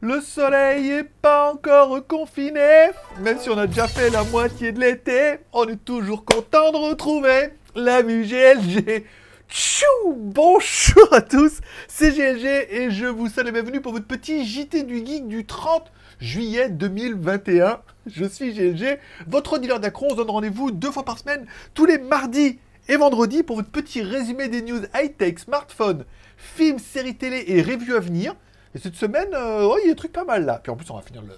Le 0.00 0.20
soleil 0.20 0.90
est 0.90 1.04
pas 1.04 1.52
encore 1.52 2.06
confiné, 2.06 2.90
même 3.20 3.38
si 3.38 3.48
on 3.48 3.56
a 3.56 3.66
déjà 3.66 3.88
fait 3.88 4.10
la 4.10 4.24
moitié 4.24 4.72
de 4.72 4.80
l'été, 4.80 5.36
on 5.52 5.66
est 5.66 5.82
toujours 5.82 6.24
content 6.24 6.72
de 6.72 6.76
retrouver 6.76 7.50
la 7.74 8.02
GLG. 8.02 9.04
Tchou 9.48 9.84
Bonjour 10.16 11.12
à 11.12 11.20
tous, 11.20 11.60
c'est 11.86 12.10
GLG 12.10 12.66
et 12.70 12.90
je 12.90 13.06
vous 13.06 13.28
salue 13.28 13.48
et 13.48 13.52
bienvenue 13.52 13.80
pour 13.80 13.92
votre 13.92 14.06
petit 14.06 14.44
JT 14.44 14.82
du 14.82 15.06
Geek 15.06 15.28
du 15.28 15.46
30 15.46 15.90
juillet 16.20 16.68
2021. 16.68 17.80
Je 18.06 18.24
suis 18.24 18.52
GLG, 18.52 18.98
votre 19.26 19.58
dealer 19.58 19.80
d'Acron. 19.80 20.08
On 20.08 20.10
se 20.10 20.16
donne 20.16 20.30
rendez-vous 20.30 20.70
deux 20.70 20.90
fois 20.90 21.04
par 21.04 21.18
semaine, 21.18 21.46
tous 21.72 21.86
les 21.86 21.98
mardis 21.98 22.58
et 22.88 22.96
vendredis 22.96 23.42
pour 23.42 23.56
votre 23.56 23.70
petit 23.70 24.02
résumé 24.02 24.48
des 24.48 24.60
news 24.60 24.82
high-tech, 24.94 25.38
smartphones, 25.38 26.04
films, 26.36 26.78
séries 26.78 27.16
télé 27.16 27.44
et 27.46 27.62
reviews 27.62 27.94
à 27.94 28.00
venir. 28.00 28.34
Et 28.74 28.78
cette 28.78 28.96
semaine, 28.96 29.28
euh, 29.34 29.68
il 29.82 29.86
y 29.86 29.90
a 29.90 29.92
des 29.92 29.96
trucs 29.96 30.12
pas 30.12 30.24
mal 30.24 30.44
là. 30.44 30.60
Puis 30.62 30.72
en 30.72 30.76
plus, 30.76 30.90
on 30.90 30.96
va 30.96 31.02
finir 31.02 31.22
le. 31.22 31.34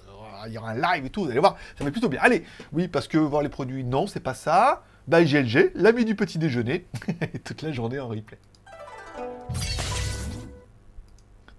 Il 0.47 0.53
y 0.53 0.57
aura 0.57 0.69
un 0.69 0.75
live 0.75 1.05
et 1.05 1.09
tout, 1.09 1.25
vous 1.25 1.31
allez 1.31 1.39
voir, 1.39 1.57
ça 1.77 1.83
va 1.83 1.91
plutôt 1.91 2.09
bien. 2.09 2.19
Allez, 2.21 2.43
oui, 2.71 2.87
parce 2.87 3.07
que 3.07 3.17
voir 3.17 3.41
les 3.41 3.49
produits, 3.49 3.83
non, 3.83 4.07
c'est 4.07 4.19
pas 4.19 4.35
ça. 4.35 4.83
Bah, 5.07 5.23
GLG, 5.23 5.71
l'ami 5.75 6.05
du 6.05 6.15
petit 6.15 6.37
déjeuner, 6.37 6.85
toute 7.43 7.63
la 7.63 7.71
journée 7.71 7.99
en 7.99 8.07
replay. 8.07 8.37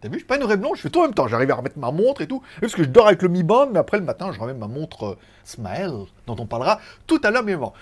T'as 0.01 0.09
vu, 0.09 0.15
je 0.15 0.19
suis 0.19 0.27
pas 0.27 0.37
une 0.37 0.45
vraie 0.45 0.57
blonde, 0.57 0.77
je 0.77 0.83
fais 0.83 0.91
tout 0.91 1.01
en 1.01 1.02
même 1.02 1.15
temps. 1.15 1.27
J'arrive 1.27 1.51
à 1.51 1.57
remettre 1.57 1.79
ma 1.79 1.91
montre 1.91 2.23
et 2.23 2.29
tout. 2.29 2.41
Parce 2.60 2.74
que 2.74 2.85
je 2.85 2.88
dors 2.88 3.09
avec 3.09 3.21
le 3.21 3.29
Mi 3.29 3.43
Band, 3.43 3.69
mais 3.73 3.80
après 3.80 3.99
le 3.99 4.05
matin, 4.05 4.30
je 4.33 4.38
remets 4.38 4.55
ma 4.55 4.69
montre 4.69 5.05
euh, 5.05 5.19
Smile, 5.45 6.05
dont 6.27 6.37
on 6.38 6.47
parlera 6.47 6.80
tout 7.07 7.21
à 7.24 7.30
l'heure, 7.30 7.43
bien 7.43 7.55
évidemment. 7.55 7.74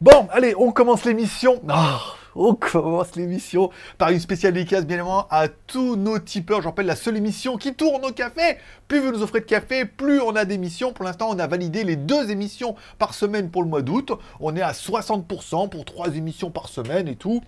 Bon, 0.00 0.28
allez, 0.30 0.54
on 0.56 0.70
commence 0.70 1.04
l'émission. 1.04 1.60
Ah, 1.68 2.00
on 2.36 2.54
commence 2.54 3.16
l'émission 3.16 3.70
par 3.98 4.10
une 4.10 4.20
spéciale 4.20 4.52
dédicace, 4.52 4.86
bien 4.86 4.96
évidemment, 4.96 5.26
à 5.30 5.48
tous 5.48 5.96
nos 5.96 6.18
tipeurs. 6.18 6.62
Je 6.62 6.68
rappelle, 6.68 6.86
la 6.86 6.96
seule 6.96 7.16
émission 7.16 7.56
qui 7.56 7.74
tourne 7.74 8.04
au 8.04 8.12
café. 8.12 8.58
Plus 8.88 9.00
vous 9.00 9.12
nous 9.12 9.22
offrez 9.22 9.40
de 9.40 9.46
café, 9.46 9.84
plus 9.84 10.20
on 10.20 10.36
a 10.36 10.44
d'émissions. 10.44 10.92
Pour 10.92 11.04
l'instant, 11.04 11.28
on 11.30 11.38
a 11.38 11.46
validé 11.46 11.84
les 11.84 11.96
deux 11.96 12.30
émissions 12.30 12.74
par 12.98 13.14
semaine 13.14 13.50
pour 13.50 13.62
le 13.62 13.68
mois 13.68 13.82
d'août. 13.82 14.12
On 14.40 14.54
est 14.56 14.62
à 14.62 14.72
60% 14.72 15.68
pour 15.68 15.84
trois 15.84 16.14
émissions 16.14 16.50
par 16.50 16.68
semaine 16.68 17.08
et 17.08 17.16
tout. 17.16 17.42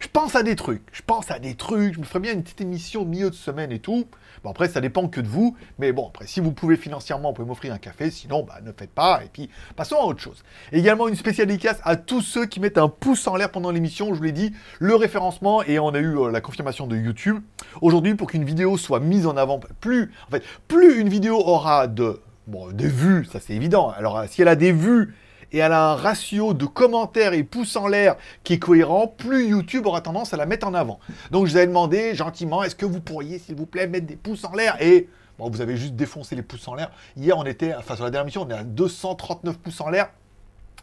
Je 0.00 0.08
pense 0.08 0.34
à 0.34 0.42
des 0.42 0.56
trucs. 0.56 0.82
Je 0.92 1.02
pense 1.06 1.30
à 1.30 1.38
des 1.38 1.54
trucs. 1.54 1.94
Je 1.94 2.00
me 2.00 2.04
ferais 2.04 2.20
bien 2.20 2.32
une 2.32 2.42
petite 2.42 2.60
émission 2.60 3.04
milieu 3.04 3.30
de 3.30 3.34
semaine 3.34 3.72
et 3.72 3.78
tout. 3.78 4.06
Bon, 4.42 4.50
après, 4.50 4.68
ça 4.68 4.80
dépend 4.80 5.06
que 5.08 5.20
de 5.20 5.28
vous. 5.28 5.56
Mais 5.78 5.92
bon, 5.92 6.08
après, 6.08 6.26
si 6.26 6.40
vous 6.40 6.52
pouvez 6.52 6.76
financièrement, 6.76 7.28
vous 7.28 7.34
pouvez 7.34 7.48
m'offrir 7.48 7.72
un 7.72 7.78
café. 7.78 8.10
Sinon, 8.10 8.42
bah, 8.42 8.58
ne 8.64 8.72
faites 8.72 8.90
pas. 8.90 9.22
Et 9.24 9.28
puis, 9.28 9.50
passons 9.76 9.96
à 9.96 10.04
autre 10.04 10.20
chose. 10.20 10.42
Également, 10.72 11.08
une 11.08 11.16
spéciale 11.16 11.46
dédicace 11.46 11.78
à 11.84 11.96
tous 11.96 12.22
ceux 12.22 12.46
qui 12.46 12.58
mettent 12.58 12.78
un 12.78 12.88
pouce 12.88 13.26
en 13.26 13.36
l'air 13.36 13.50
pendant 13.50 13.70
l'émission. 13.70 14.14
Je 14.14 14.18
vous 14.18 14.29
dit, 14.32 14.52
le 14.78 14.94
référencement. 14.94 15.62
Et 15.62 15.78
on 15.78 15.90
a 15.90 15.98
eu 15.98 16.18
euh, 16.18 16.30
la 16.30 16.40
confirmation 16.40 16.86
de 16.86 16.96
YouTube. 16.96 17.40
Aujourd'hui, 17.80 18.14
pour 18.14 18.28
qu'une 18.28 18.44
vidéo 18.44 18.76
soit 18.76 19.00
mise 19.00 19.26
en 19.26 19.36
avant, 19.36 19.60
plus, 19.80 20.12
en 20.28 20.30
fait, 20.30 20.42
plus 20.68 21.00
une 21.00 21.08
vidéo 21.08 21.36
aura 21.36 21.86
de, 21.86 22.20
bon, 22.46 22.70
des 22.72 22.88
vues, 22.88 23.26
ça 23.30 23.40
c'est 23.40 23.54
évident. 23.54 23.90
Alors, 23.96 24.24
si 24.28 24.42
elle 24.42 24.48
a 24.48 24.56
des 24.56 24.72
vues 24.72 25.14
et 25.52 25.58
elle 25.58 25.72
a 25.72 25.90
un 25.90 25.94
ratio 25.94 26.54
de 26.54 26.66
commentaires 26.66 27.32
et 27.32 27.42
pouces 27.42 27.76
en 27.76 27.88
l'air 27.88 28.16
qui 28.44 28.54
est 28.54 28.58
cohérent, 28.58 29.06
plus 29.06 29.48
YouTube 29.48 29.86
aura 29.86 30.00
tendance 30.00 30.32
à 30.32 30.36
la 30.36 30.46
mettre 30.46 30.66
en 30.66 30.74
avant. 30.74 31.00
Donc 31.30 31.46
je 31.46 31.52
vous 31.52 31.56
avais 31.56 31.66
demandé 31.66 32.14
gentiment, 32.14 32.62
est-ce 32.62 32.76
que 32.76 32.86
vous 32.86 33.00
pourriez, 33.00 33.38
s'il 33.38 33.56
vous 33.56 33.66
plaît, 33.66 33.86
mettre 33.86 34.06
des 34.06 34.16
pouces 34.16 34.44
en 34.44 34.54
l'air 34.54 34.80
Et 34.80 35.08
bon, 35.38 35.50
vous 35.50 35.60
avez 35.60 35.76
juste 35.76 35.94
défoncé 35.94 36.36
les 36.36 36.42
pouces 36.42 36.66
en 36.68 36.74
l'air. 36.74 36.90
Hier, 37.16 37.36
on 37.36 37.44
était, 37.44 37.74
enfin 37.74 37.96
sur 37.96 38.04
la 38.04 38.10
dernière 38.10 38.26
mission, 38.26 38.46
on 38.46 38.50
est 38.50 38.58
à 38.58 38.64
239 38.64 39.58
pouces 39.58 39.80
en 39.80 39.90
l'air 39.90 40.10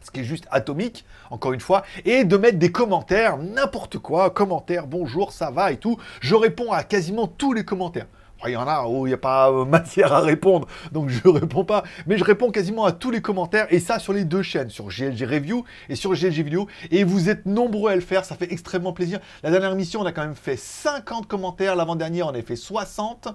ce 0.07 0.11
qui 0.11 0.21
est 0.21 0.23
juste 0.23 0.47
atomique, 0.51 1.05
encore 1.29 1.51
une 1.51 1.59
fois, 1.59 1.83
et 2.05 2.23
de 2.23 2.37
mettre 2.37 2.57
des 2.57 2.71
commentaires, 2.71 3.37
n'importe 3.37 3.97
quoi, 3.97 4.29
commentaires, 4.29 4.87
bonjour, 4.87 5.33
ça 5.33 5.51
va 5.51 5.73
et 5.73 5.77
tout. 5.77 5.97
Je 6.21 6.33
réponds 6.33 6.71
à 6.71 6.83
quasiment 6.83 7.27
tous 7.27 7.51
les 7.51 7.65
commentaires. 7.65 8.07
Il 8.45 8.51
y 8.51 8.55
en 8.55 8.67
a 8.67 8.85
où 8.87 9.07
il 9.07 9.09
n'y 9.09 9.13
a 9.13 9.17
pas 9.17 9.51
euh, 9.51 9.65
matière 9.77 10.13
à 10.13 10.21
répondre, 10.21 10.67
donc 10.91 11.09
je 11.09 11.27
réponds 11.27 11.63
pas. 11.63 11.83
Mais 12.05 12.17
je 12.17 12.23
réponds 12.23 12.51
quasiment 12.51 12.85
à 12.85 12.91
tous 12.91 13.11
les 13.11 13.21
commentaires, 13.21 13.67
et 13.71 13.79
ça 13.79 13.99
sur 13.99 14.13
les 14.13 14.25
deux 14.25 14.43
chaînes, 14.43 14.69
sur 14.69 14.87
GLG 14.87 15.23
Review 15.25 15.63
et 15.89 15.95
sur 15.95 16.13
GLG 16.13 16.43
Vidéo. 16.43 16.67
Et 16.91 17.03
vous 17.03 17.29
êtes 17.29 17.45
nombreux 17.45 17.91
à 17.91 17.95
le 17.95 18.01
faire, 18.01 18.25
ça 18.25 18.35
fait 18.35 18.51
extrêmement 18.51 18.93
plaisir. 18.93 19.19
La 19.43 19.51
dernière 19.51 19.71
émission, 19.71 20.01
on 20.01 20.05
a 20.05 20.11
quand 20.11 20.21
même 20.21 20.35
fait 20.35 20.57
50 20.57 21.27
commentaires. 21.27 21.75
L'avant-dernière, 21.75 22.27
on 22.27 22.33
a 22.33 22.41
fait 22.41 22.55
60. 22.55 23.29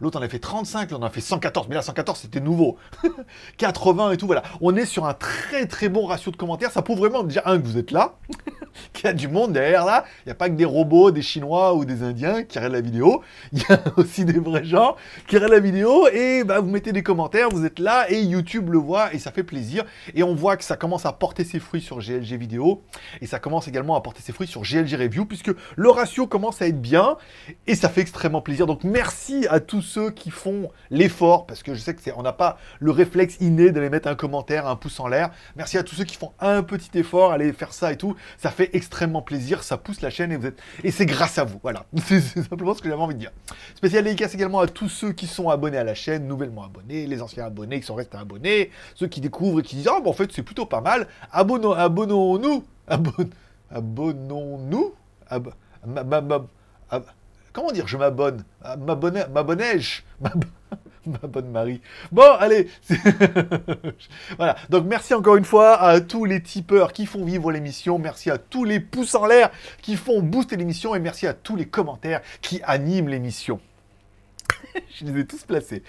L'autre, 0.00 0.18
on 0.18 0.22
a 0.22 0.28
fait 0.28 0.38
35. 0.38 0.90
L'autre, 0.90 1.02
on 1.02 1.06
a 1.06 1.10
fait 1.10 1.20
114. 1.20 1.68
Mais 1.68 1.74
là, 1.74 1.82
114, 1.82 2.18
c'était 2.20 2.40
nouveau. 2.40 2.76
80 3.58 4.12
et 4.12 4.16
tout, 4.16 4.26
voilà. 4.26 4.42
On 4.60 4.74
est 4.76 4.86
sur 4.86 5.06
un 5.06 5.14
très 5.14 5.66
très 5.66 5.88
bon 5.88 6.06
ratio 6.06 6.30
de 6.32 6.36
commentaires. 6.36 6.70
Ça 6.70 6.82
prouve 6.82 6.98
vraiment 6.98 7.22
déjà, 7.22 7.42
un, 7.44 7.58
que 7.58 7.66
vous 7.66 7.78
êtes 7.78 7.90
là, 7.90 8.16
qu'il 8.92 9.04
y 9.04 9.08
a 9.08 9.12
du 9.12 9.28
monde 9.28 9.52
derrière 9.52 9.84
là. 9.84 10.04
Il 10.24 10.28
n'y 10.28 10.32
a 10.32 10.34
pas 10.34 10.48
que 10.48 10.54
des 10.54 10.64
robots, 10.64 11.10
des 11.10 11.22
Chinois 11.22 11.74
ou 11.74 11.84
des 11.84 12.02
Indiens 12.02 12.42
qui 12.42 12.58
regardent 12.58 12.74
la 12.74 12.80
vidéo. 12.80 13.22
Il 13.52 13.60
y 13.60 13.72
a 13.72 13.80
aussi 13.96 14.24
des 14.24 14.38
vrais 14.50 14.64
gens 14.64 14.96
qui 15.26 15.36
regardent 15.36 15.52
la 15.52 15.60
vidéo 15.60 16.08
et 16.08 16.44
bah, 16.44 16.60
vous 16.60 16.70
mettez 16.70 16.92
des 16.92 17.02
commentaires, 17.02 17.48
vous 17.50 17.64
êtes 17.64 17.78
là 17.78 18.10
et 18.10 18.22
YouTube 18.22 18.70
le 18.70 18.78
voit 18.78 19.12
et 19.14 19.18
ça 19.18 19.30
fait 19.32 19.42
plaisir. 19.42 19.84
Et 20.14 20.22
on 20.22 20.34
voit 20.34 20.56
que 20.56 20.64
ça 20.64 20.76
commence 20.76 21.06
à 21.06 21.12
porter 21.12 21.44
ses 21.44 21.58
fruits 21.58 21.80
sur 21.80 21.98
GLG 21.98 22.36
vidéo 22.36 22.82
et 23.20 23.26
ça 23.26 23.38
commence 23.38 23.68
également 23.68 23.96
à 23.96 24.00
porter 24.00 24.22
ses 24.22 24.32
fruits 24.32 24.46
sur 24.46 24.62
GLG 24.62 24.94
review 24.94 25.26
puisque 25.26 25.50
le 25.76 25.90
ratio 25.90 26.26
commence 26.26 26.62
à 26.62 26.66
être 26.66 26.80
bien 26.80 27.16
et 27.66 27.74
ça 27.74 27.88
fait 27.88 28.00
extrêmement 28.00 28.40
plaisir. 28.40 28.66
Donc 28.66 28.84
merci 28.84 29.46
à 29.50 29.60
tous 29.60 29.82
ceux 29.82 30.10
qui 30.10 30.30
font 30.30 30.70
l'effort 30.90 31.46
parce 31.46 31.62
que 31.62 31.74
je 31.74 31.80
sais 31.80 31.94
que 31.94 32.00
c'est 32.02 32.12
on 32.16 32.22
n'a 32.22 32.32
pas 32.32 32.58
le 32.78 32.90
réflexe 32.90 33.36
inné 33.40 33.70
d'aller 33.70 33.90
mettre 33.90 34.08
un 34.08 34.14
commentaire, 34.14 34.66
un 34.66 34.76
pouce 34.76 35.00
en 35.00 35.08
l'air. 35.08 35.30
Merci 35.56 35.78
à 35.78 35.82
tous 35.82 35.96
ceux 35.96 36.04
qui 36.04 36.16
font 36.16 36.32
un 36.40 36.62
petit 36.62 36.98
effort, 36.98 37.32
aller 37.32 37.52
faire 37.52 37.72
ça 37.72 37.92
et 37.92 37.96
tout. 37.96 38.16
Ça 38.38 38.50
fait 38.50 38.70
extrêmement 38.74 39.22
plaisir, 39.22 39.62
ça 39.62 39.76
pousse 39.76 40.00
la 40.00 40.10
chaîne 40.10 40.32
et 40.32 40.36
vous 40.36 40.46
êtes 40.46 40.60
et 40.84 40.90
c'est 40.90 41.06
grâce 41.06 41.38
à 41.38 41.44
vous. 41.44 41.58
Voilà, 41.62 41.86
c'est 41.96 42.20
simplement 42.20 42.74
ce 42.74 42.82
que 42.82 42.88
j'avais 42.88 43.02
envie 43.02 43.14
de 43.14 43.20
dire. 43.20 43.32
Spécial 43.74 44.04
dédicace 44.04 44.35
également 44.36 44.60
à 44.60 44.66
tous 44.68 44.88
ceux 44.88 45.12
qui 45.12 45.26
sont 45.26 45.48
abonnés 45.48 45.78
à 45.78 45.84
la 45.84 45.94
chaîne, 45.94 46.26
nouvellement 46.26 46.64
abonnés, 46.64 47.06
les 47.06 47.20
anciens 47.22 47.44
abonnés 47.46 47.80
qui 47.80 47.86
sont 47.86 47.94
restés 47.94 48.16
abonnés, 48.18 48.70
ceux 48.94 49.08
qui 49.08 49.20
découvrent 49.20 49.60
et 49.60 49.62
qui 49.62 49.76
disent 49.76 49.88
Ah, 49.90 50.00
bah, 50.02 50.10
en 50.10 50.12
fait, 50.12 50.30
c'est 50.32 50.42
plutôt 50.42 50.66
pas 50.66 50.80
mal. 50.80 51.08
Abonnons, 51.32 51.72
abonnons-nous. 51.72 52.64
Abonn... 52.86 53.30
Abonnons-nous. 53.70 54.94
Comment 57.52 57.72
dire 57.72 57.88
Je 57.88 57.96
m'abonne? 57.96 58.44
Ah, 58.62 58.76
M'abonnais-je? 58.76 60.02
M'ab- 60.20 60.44
Ma 61.06 61.18
bonne 61.28 61.50
Marie. 61.50 61.80
Bon, 62.10 62.32
allez. 62.40 62.68
voilà. 64.36 64.56
Donc, 64.70 64.86
merci 64.86 65.14
encore 65.14 65.36
une 65.36 65.44
fois 65.44 65.80
à 65.80 66.00
tous 66.00 66.24
les 66.24 66.42
tipeurs 66.42 66.92
qui 66.92 67.06
font 67.06 67.24
vivre 67.24 67.52
l'émission. 67.52 67.98
Merci 67.98 68.28
à 68.30 68.38
tous 68.38 68.64
les 68.64 68.80
pouces 68.80 69.14
en 69.14 69.24
l'air 69.24 69.50
qui 69.82 69.94
font 69.94 70.20
booster 70.20 70.56
l'émission. 70.56 70.96
Et 70.96 70.98
merci 70.98 71.28
à 71.28 71.32
tous 71.32 71.54
les 71.54 71.66
commentaires 71.66 72.22
qui 72.40 72.60
animent 72.64 73.08
l'émission. 73.08 73.60
Je 74.94 75.04
les 75.04 75.20
ai 75.20 75.26
tous 75.26 75.44
placés. 75.44 75.82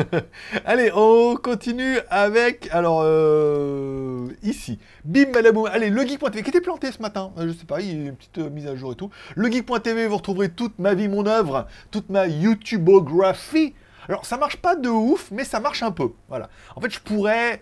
Allez, 0.64 0.90
on 0.94 1.36
continue 1.36 1.98
avec. 2.08 2.68
Alors, 2.72 3.02
euh, 3.04 4.28
ici. 4.42 4.78
Bim, 5.04 5.30
badaboum. 5.32 5.66
Allez, 5.66 5.90
le 5.90 6.02
geek.tv 6.02 6.42
qui 6.42 6.50
était 6.50 6.60
planté 6.60 6.92
ce 6.92 7.00
matin. 7.00 7.32
Euh, 7.38 7.48
Je 7.48 7.52
sais 7.52 7.64
pas, 7.64 7.80
il 7.80 7.88
y 7.88 7.90
a 7.90 8.08
une 8.08 8.16
petite 8.16 8.38
euh, 8.38 8.50
mise 8.50 8.66
à 8.66 8.76
jour 8.76 8.92
et 8.92 8.96
tout. 8.96 9.10
Le 9.34 9.50
geek.tv, 9.50 10.06
vous 10.06 10.16
retrouverez 10.16 10.50
toute 10.50 10.78
ma 10.78 10.94
vie, 10.94 11.08
mon 11.08 11.26
œuvre, 11.26 11.66
toute 11.90 12.10
ma 12.10 12.26
YouTubeographie. 12.26 13.74
Alors, 14.08 14.26
ça 14.26 14.36
marche 14.36 14.56
pas 14.56 14.76
de 14.76 14.88
ouf, 14.88 15.30
mais 15.30 15.44
ça 15.44 15.60
marche 15.60 15.82
un 15.82 15.92
peu. 15.92 16.10
Voilà. 16.28 16.48
En 16.76 16.80
fait, 16.80 16.90
je 16.90 17.00
pourrais. 17.00 17.60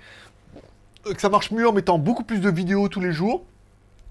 Que 1.05 1.21
ça 1.21 1.31
marche 1.31 1.53
mieux 1.53 1.67
en 1.67 1.73
mettant 1.73 1.99
beaucoup 1.99 2.25
plus 2.25 2.41
de 2.41 2.51
vidéos 2.51 2.89
tous 2.89 3.01
les 3.01 3.13
jours. 3.13 3.47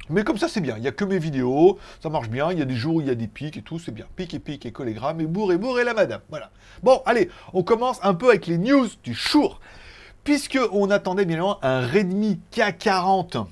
Mais 0.10 0.24
comme 0.24 0.38
ça, 0.38 0.48
c'est 0.48 0.62
bien. 0.62 0.78
Il 0.78 0.82
n'y 0.82 0.88
a 0.88 0.92
que 0.92 1.06
mes 1.06 1.20
vidéos, 1.20 1.78
ça 2.02 2.10
marche 2.10 2.30
bien. 2.30 2.52
Il 2.52 2.60
y 2.60 2.62
a 2.62 2.66
des 2.66 2.76
jours 2.76 2.96
où 2.96 3.02
il 3.02 3.08
y 3.08 3.12
a 3.12 3.16
des 3.16 3.28
pics 3.28 3.58
et 3.58 3.62
tout, 3.62 3.80
c'est 3.80 3.92
bien. 3.92 4.06
Pic 4.16 4.34
et 4.34 4.40
pic 4.40 4.66
et 4.66 4.72
collégramme 4.72 5.22
et 5.22 5.26
bourre 5.26 5.54
et 5.54 5.58
bourre 5.58 5.78
la 5.78 5.94
madame. 5.94 6.22
Voilà. 6.30 6.52
Bon, 6.84 7.02
allez, 7.06 7.30
on 7.54 7.64
commence 7.64 8.00
un 8.04 8.14
peu 8.14 8.30
avec 8.30 8.48
les 8.48 8.58
news 8.58 8.88
du 9.04 9.14
jour. 9.14 9.60
Puisque 10.24 10.60
on 10.72 10.92
attendait 10.92 11.26
bien 11.26 11.36
évidemment 11.36 11.60
un 11.64 11.88
Redmi 11.88 12.40
K40 12.52 13.46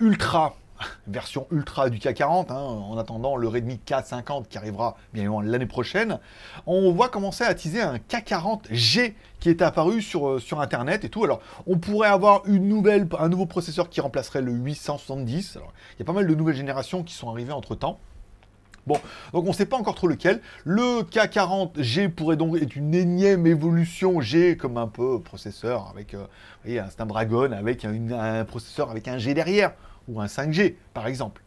Ultra, 0.00 0.56
version 1.06 1.46
Ultra 1.50 1.90
du 1.90 1.98
K40, 1.98 2.52
hein, 2.52 2.56
en 2.56 2.96
attendant 2.98 3.36
le 3.36 3.48
Redmi 3.48 3.80
K50 3.86 4.46
qui 4.48 4.58
arrivera 4.58 4.96
bien 5.12 5.22
évidemment 5.22 5.40
l'année 5.40 5.66
prochaine, 5.66 6.18
on 6.66 6.92
voit 6.92 7.08
commencer 7.08 7.44
à 7.44 7.54
teaser 7.54 7.82
un 7.82 7.96
K40G 7.96 9.14
qui 9.40 9.50
est 9.50 9.62
apparu 9.62 10.00
sur, 10.00 10.28
euh, 10.28 10.38
sur 10.38 10.60
Internet 10.60 11.04
et 11.04 11.08
tout. 11.08 11.24
Alors, 11.24 11.40
on 11.66 11.78
pourrait 11.78 12.08
avoir 12.08 12.46
une 12.46 12.68
nouvelle, 12.68 13.06
un 13.18 13.28
nouveau 13.28 13.46
processeur 13.46 13.90
qui 13.90 14.00
remplacerait 14.00 14.40
le 14.40 14.52
870. 14.52 15.56
Alors, 15.56 15.72
il 15.94 15.98
y 16.00 16.02
a 16.02 16.06
pas 16.06 16.12
mal 16.12 16.26
de 16.26 16.34
nouvelles 16.34 16.56
générations 16.56 17.02
qui 17.02 17.14
sont 17.14 17.28
arrivées 17.28 17.52
entre-temps. 17.52 17.98
Bon, 18.86 18.98
donc 19.32 19.44
on 19.44 19.48
ne 19.48 19.54
sait 19.54 19.66
pas 19.66 19.78
encore 19.78 19.94
trop 19.94 20.08
lequel. 20.08 20.40
Le 20.64 21.02
K40G 21.02 22.10
pourrait 22.10 22.36
donc 22.36 22.56
être 22.60 22.76
une 22.76 22.94
énième 22.94 23.46
évolution 23.46 24.20
G 24.20 24.56
comme 24.56 24.76
un 24.76 24.88
peu 24.88 25.20
processeur 25.20 25.88
avec, 25.90 26.12
euh, 26.12 26.18
vous 26.18 26.64
voyez, 26.64 26.80
un 26.80 26.90
Snapdragon 26.90 27.52
avec 27.52 27.84
un 27.84 28.44
processeur 28.44 28.90
avec 28.90 29.08
un 29.08 29.16
G 29.16 29.32
derrière 29.32 29.72
ou 30.08 30.20
un 30.20 30.26
5G 30.26 30.74
par 30.92 31.06
exemple. 31.06 31.42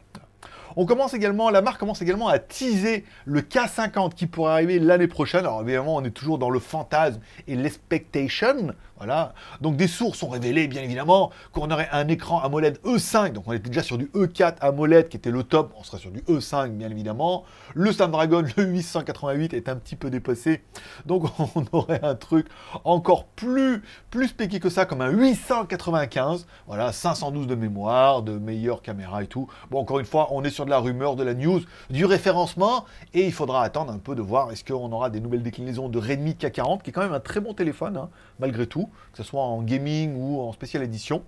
On 0.76 0.86
commence 0.86 1.12
également, 1.14 1.50
la 1.50 1.60
marque 1.60 1.80
commence 1.80 2.02
également 2.02 2.28
à 2.28 2.38
teaser 2.38 3.04
le 3.24 3.40
K50 3.40 4.14
qui 4.14 4.26
pourrait 4.26 4.52
arriver 4.52 4.78
l'année 4.78 5.08
prochaine. 5.08 5.40
Alors 5.40 5.62
évidemment, 5.62 5.96
on 5.96 6.04
est 6.04 6.12
toujours 6.12 6.38
dans 6.38 6.50
le 6.50 6.60
fantasme 6.60 7.20
et 7.48 7.56
l'expectation. 7.56 8.72
Voilà. 8.98 9.32
Donc 9.60 9.76
des 9.76 9.86
sources 9.86 10.22
ont 10.22 10.28
révélé, 10.28 10.66
bien 10.66 10.82
évidemment, 10.82 11.30
qu'on 11.52 11.70
aurait 11.70 11.88
un 11.92 12.08
écran 12.08 12.40
AMOLED 12.40 12.78
E5. 12.84 13.32
Donc 13.32 13.44
on 13.46 13.52
était 13.52 13.68
déjà 13.68 13.82
sur 13.82 13.96
du 13.96 14.06
E4 14.06 14.56
AMOLED 14.60 15.08
qui 15.08 15.16
était 15.16 15.30
le 15.30 15.44
top. 15.44 15.72
On 15.78 15.84
sera 15.84 15.98
sur 15.98 16.10
du 16.10 16.20
E5, 16.20 16.70
bien 16.70 16.90
évidemment. 16.90 17.44
Le 17.74 17.92
Snapdragon, 17.92 18.44
le 18.56 18.64
888, 18.64 19.54
est 19.54 19.68
un 19.68 19.76
petit 19.76 19.96
peu 19.96 20.10
dépassé. 20.10 20.62
Donc 21.06 21.24
on 21.54 21.64
aurait 21.72 22.02
un 22.02 22.16
truc 22.16 22.46
encore 22.84 23.24
plus, 23.24 23.82
plus 24.10 24.28
spéqué 24.28 24.58
que 24.60 24.68
ça, 24.68 24.84
comme 24.84 25.00
un 25.00 25.10
895. 25.10 26.46
Voilà, 26.66 26.92
512 26.92 27.46
de 27.46 27.54
mémoire, 27.54 28.22
de 28.22 28.32
meilleure 28.32 28.82
caméra 28.82 29.22
et 29.22 29.26
tout. 29.26 29.48
Bon, 29.70 29.78
encore 29.78 30.00
une 30.00 30.06
fois, 30.06 30.28
on 30.30 30.42
est 30.44 30.50
sur 30.50 30.64
de 30.64 30.70
la 30.70 30.78
rumeur, 30.78 31.16
de 31.16 31.22
la 31.22 31.34
news, 31.34 31.60
du 31.90 32.04
référencement. 32.04 32.84
Et 33.14 33.24
il 33.26 33.32
faudra 33.32 33.62
attendre 33.62 33.92
un 33.92 33.98
peu 33.98 34.14
de 34.14 34.22
voir 34.22 34.50
est-ce 34.50 34.64
qu'on 34.64 34.90
aura 34.92 35.10
des 35.10 35.20
nouvelles 35.20 35.42
déclinaisons 35.42 35.88
de 35.88 35.98
Redmi 35.98 36.32
K40, 36.32 36.82
qui 36.82 36.90
est 36.90 36.92
quand 36.92 37.02
même 37.02 37.12
un 37.12 37.20
très 37.20 37.40
bon 37.40 37.54
téléphone, 37.54 37.96
hein, 37.96 38.08
malgré 38.38 38.66
tout 38.66 38.88
que 39.12 39.18
ce 39.18 39.22
soit 39.22 39.42
en 39.42 39.62
gaming 39.62 40.14
ou 40.16 40.40
en 40.40 40.52
spécial 40.52 40.82
édition. 40.82 41.22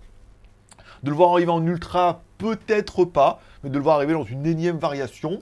De 1.02 1.10
le 1.10 1.16
voir 1.16 1.32
arriver 1.32 1.50
en 1.50 1.64
ultra, 1.66 2.22
peut-être 2.38 3.04
pas, 3.04 3.40
mais 3.62 3.70
de 3.70 3.76
le 3.76 3.82
voir 3.82 3.96
arriver 3.96 4.12
dans 4.12 4.24
une 4.24 4.46
énième 4.46 4.78
variation, 4.78 5.40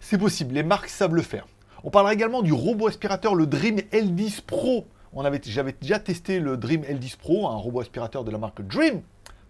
c'est 0.00 0.18
possible, 0.18 0.54
les 0.54 0.62
marques 0.62 0.88
savent 0.88 1.14
le 1.14 1.22
faire. 1.22 1.46
On 1.84 1.90
parlera 1.90 2.12
également 2.12 2.42
du 2.42 2.52
robot 2.52 2.88
aspirateur, 2.88 3.34
le 3.34 3.46
Dream 3.46 3.78
L10 3.92 4.42
Pro. 4.42 4.86
J'avais 5.44 5.74
déjà 5.80 5.98
testé 5.98 6.38
le 6.38 6.56
Dream 6.56 6.82
L10 6.82 7.16
Pro, 7.16 7.48
un 7.48 7.56
robot 7.56 7.80
aspirateur 7.80 8.24
de 8.24 8.30
la 8.30 8.38
marque 8.38 8.62
Dream. 8.62 9.00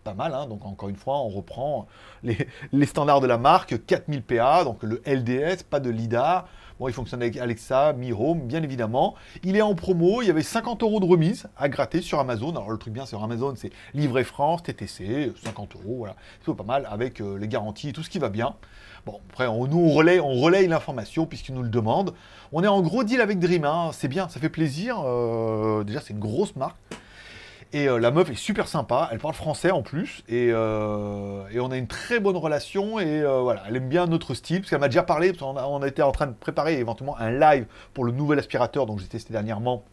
Pas 0.08 0.14
mal, 0.14 0.32
hein 0.32 0.46
donc 0.46 0.64
encore 0.64 0.88
une 0.88 0.96
fois, 0.96 1.18
on 1.18 1.28
reprend 1.28 1.86
les, 2.22 2.86
standards 2.86 3.20
de 3.20 3.26
la 3.26 3.36
marque, 3.36 3.84
4000 3.84 4.22
PA, 4.22 4.64
donc 4.64 4.82
le 4.82 5.02
LDS, 5.04 5.64
pas 5.68 5.80
de 5.80 5.90
LIDAR, 5.90 6.46
Bon, 6.80 6.88
il 6.88 6.94
fonctionne 6.94 7.20
avec 7.20 7.36
Alexa, 7.36 7.92
Mi 7.92 8.12
Home, 8.12 8.46
bien 8.46 8.62
évidemment. 8.62 9.16
Il 9.42 9.54
est 9.56 9.60
en 9.60 9.74
promo, 9.74 10.22
il 10.22 10.28
y 10.28 10.30
avait 10.30 10.42
50 10.42 10.82
euros 10.82 11.00
de 11.00 11.04
remise 11.04 11.48
à 11.58 11.68
gratter 11.68 12.00
sur 12.00 12.20
Amazon. 12.20 12.52
Alors 12.52 12.70
le 12.70 12.78
truc 12.78 12.94
bien 12.94 13.04
sur 13.04 13.22
Amazon, 13.22 13.52
c'est 13.56 13.70
livret 13.92 14.24
France, 14.24 14.62
TTC, 14.62 15.32
50 15.44 15.74
euros, 15.74 15.96
voilà. 15.98 16.16
C'est 16.46 16.56
pas 16.56 16.64
mal 16.64 16.88
avec 16.90 17.20
euh, 17.20 17.36
les 17.36 17.48
garanties 17.48 17.92
tout 17.92 18.02
ce 18.02 18.08
qui 18.08 18.18
va 18.18 18.30
bien. 18.30 18.54
Bon, 19.04 19.20
après, 19.28 19.46
on, 19.46 19.66
nous, 19.66 19.78
on 19.78 19.90
relaye, 19.90 20.20
on 20.20 20.40
relaye 20.40 20.68
l'information 20.68 21.26
puisqu'ils 21.26 21.54
nous 21.54 21.64
le 21.64 21.68
demandent. 21.68 22.14
On 22.52 22.62
est 22.64 22.68
en 22.68 22.80
gros 22.80 23.04
deal 23.04 23.20
avec 23.20 23.40
Dream, 23.40 23.66
hein. 23.66 23.90
c'est 23.92 24.08
bien, 24.08 24.30
ça 24.30 24.40
fait 24.40 24.48
plaisir. 24.48 25.02
Euh, 25.04 25.84
déjà, 25.84 26.00
c'est 26.00 26.14
une 26.14 26.20
grosse 26.20 26.56
marque. 26.56 26.76
Et 27.74 27.86
euh, 27.86 27.98
la 27.98 28.10
meuf 28.10 28.30
est 28.30 28.34
super 28.34 28.66
sympa, 28.66 29.10
elle 29.12 29.18
parle 29.18 29.34
français 29.34 29.70
en 29.70 29.82
plus, 29.82 30.24
et, 30.26 30.48
euh, 30.50 31.42
on 31.60 31.70
a 31.70 31.76
une 31.76 31.86
très 31.86 32.18
bonne 32.18 32.36
relation, 32.36 32.98
et 32.98 33.20
euh, 33.20 33.40
voilà, 33.42 33.62
elle 33.68 33.76
aime 33.76 33.90
bien 33.90 34.06
notre 34.06 34.32
style, 34.32 34.60
parce 34.60 34.70
qu'elle 34.70 34.80
m'a 34.80 34.88
déjà 34.88 35.02
parlé, 35.02 35.32
parce 35.34 35.40
qu'on 35.40 35.58
on 35.58 35.84
était 35.84 36.00
en 36.00 36.12
train 36.12 36.28
de 36.28 36.32
préparer 36.32 36.78
éventuellement 36.78 37.18
un 37.18 37.30
live 37.30 37.66
pour 37.92 38.04
le 38.04 38.12
nouvel 38.12 38.38
aspirateur 38.38 38.86
dont 38.86 38.96
j'ai 38.96 39.06
testé 39.06 39.34
dernièrement 39.34 39.84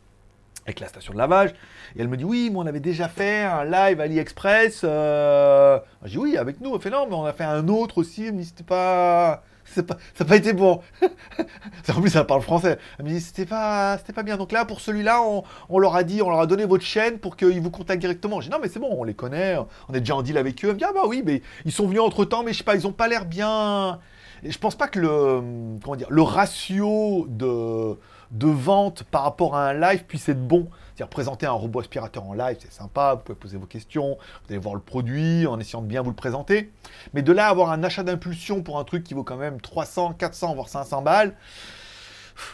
avec 0.66 0.80
la 0.80 0.88
station 0.88 1.12
de 1.12 1.18
lavage, 1.18 1.50
et 1.98 2.01
elle 2.01 2.07
me 2.07 2.16
dit 2.16 2.24
oui, 2.24 2.50
moi 2.50 2.63
on 2.63 2.68
avait 2.68 2.80
déjà 2.80 3.10
fait 3.10 3.44
un 3.44 3.66
live 3.66 4.00
AliExpress, 4.00 4.81
j'ai 4.81 6.12
dit 6.12 6.18
oui, 6.18 6.38
avec 6.38 6.62
nous, 6.62 6.74
elle 6.75 6.81
fait 6.81 6.89
non, 6.89 7.07
mais 7.10 7.16
on 7.16 7.25
a 7.25 7.33
fait 7.33 7.44
un 7.44 7.68
autre 7.68 7.98
aussi, 7.98 8.31
mais 8.31 8.44
c'était 8.44 8.63
pas 8.63 9.44
ça 9.65 9.81
n'a 9.81 10.25
pas 10.25 10.35
été 10.35 10.53
bon. 10.53 10.81
en 11.89 12.01
plus, 12.01 12.09
ça 12.09 12.23
parle 12.23 12.41
français. 12.41 12.77
Elle 12.97 13.06
me 13.06 13.09
dit, 13.09 13.21
c'était 13.21 13.45
pas, 13.45 13.97
c'était 13.97 14.13
pas 14.13 14.23
bien. 14.23 14.38
Donc 14.38 14.51
là, 14.51 14.65
pour 14.65 14.79
celui-là, 14.81 15.21
on, 15.69 15.79
leur 15.79 15.95
a 15.95 16.03
dit, 16.03 16.21
on 16.21 16.29
leur 16.29 16.39
a 16.39 16.47
donné 16.47 16.65
votre 16.65 16.83
chaîne 16.83 17.19
pour 17.19 17.35
qu'ils 17.35 17.62
vous 17.62 17.71
contactent 17.71 18.01
directement. 18.01 18.41
J'ai 18.41 18.50
dit, 18.50 18.53
non, 18.53 18.59
mais 18.62 18.69
c'est 18.69 18.79
bon, 18.79 18.89
on 18.91 19.03
les 19.03 19.13
connaît, 19.13 19.57
on 19.89 19.94
est 19.94 20.00
déjà 20.00 20.15
en 20.15 20.21
deal 20.21 20.38
avec 20.38 20.63
eux. 20.63 20.69
Elle 20.69 20.75
me 20.75 20.79
dit, 20.79 20.85
ah 20.85 20.94
bah 20.94 21.03
oui, 21.07 21.23
mais 21.25 21.41
ils 21.65 21.71
sont 21.71 21.88
venus 21.88 22.01
entre 22.01 22.25
temps, 22.25 22.44
mais 22.44 22.53
je 22.53 22.59
sais 22.59 22.63
pas, 22.63 22.75
ils 22.75 22.88
ont 22.88 22.91
pas 22.91 23.07
l'air 23.07 23.25
bien. 23.25 24.00
Je 24.44 24.57
pense 24.57 24.75
pas 24.75 24.88
que 24.88 25.00
le, 25.00 25.79
comment 25.83 25.95
dire, 25.95 26.07
le 26.09 26.21
ratio 26.21 27.25
de, 27.29 27.97
de 28.31 28.48
vente 28.48 29.04
par 29.04 29.24
rapport 29.24 29.56
à 29.56 29.69
un 29.69 29.74
live 29.74 30.06
puisse 30.06 30.30
être 30.30 30.45
bon. 30.45 30.69
C'est-à-dire 30.95 31.10
présenter 31.10 31.45
un 31.45 31.51
robot 31.51 31.81
aspirateur 31.81 32.24
en 32.24 32.33
live, 32.33 32.57
c'est 32.60 32.72
sympa, 32.72 33.16
vous 33.16 33.22
pouvez 33.22 33.38
poser 33.38 33.57
vos 33.57 33.66
questions, 33.66 34.18
vous 34.18 34.51
allez 34.54 34.57
voir 34.57 34.75
le 34.75 34.81
produit 34.81 35.45
en 35.45 35.60
essayant 35.60 35.81
de 35.81 35.88
bien 35.88 36.01
vous 36.01 36.10
le 36.10 36.16
présenter. 36.16 36.72
Mais 37.13 37.22
de 37.22 37.33
là 37.33 37.48
avoir 37.48 37.72
un 37.72 37.83
achat 37.83 38.04
d'impulsion 38.04 38.63
pour 38.63 38.80
un 38.80 38.86
truc 38.86 39.04
qui 39.04 39.13
vaut 39.13 39.24
quand 39.24 39.36
même 39.36 39.60
300, 39.60 40.13
400, 40.13 40.56
voire 40.56 40.69
500 40.69 41.01
balles, 41.01 41.36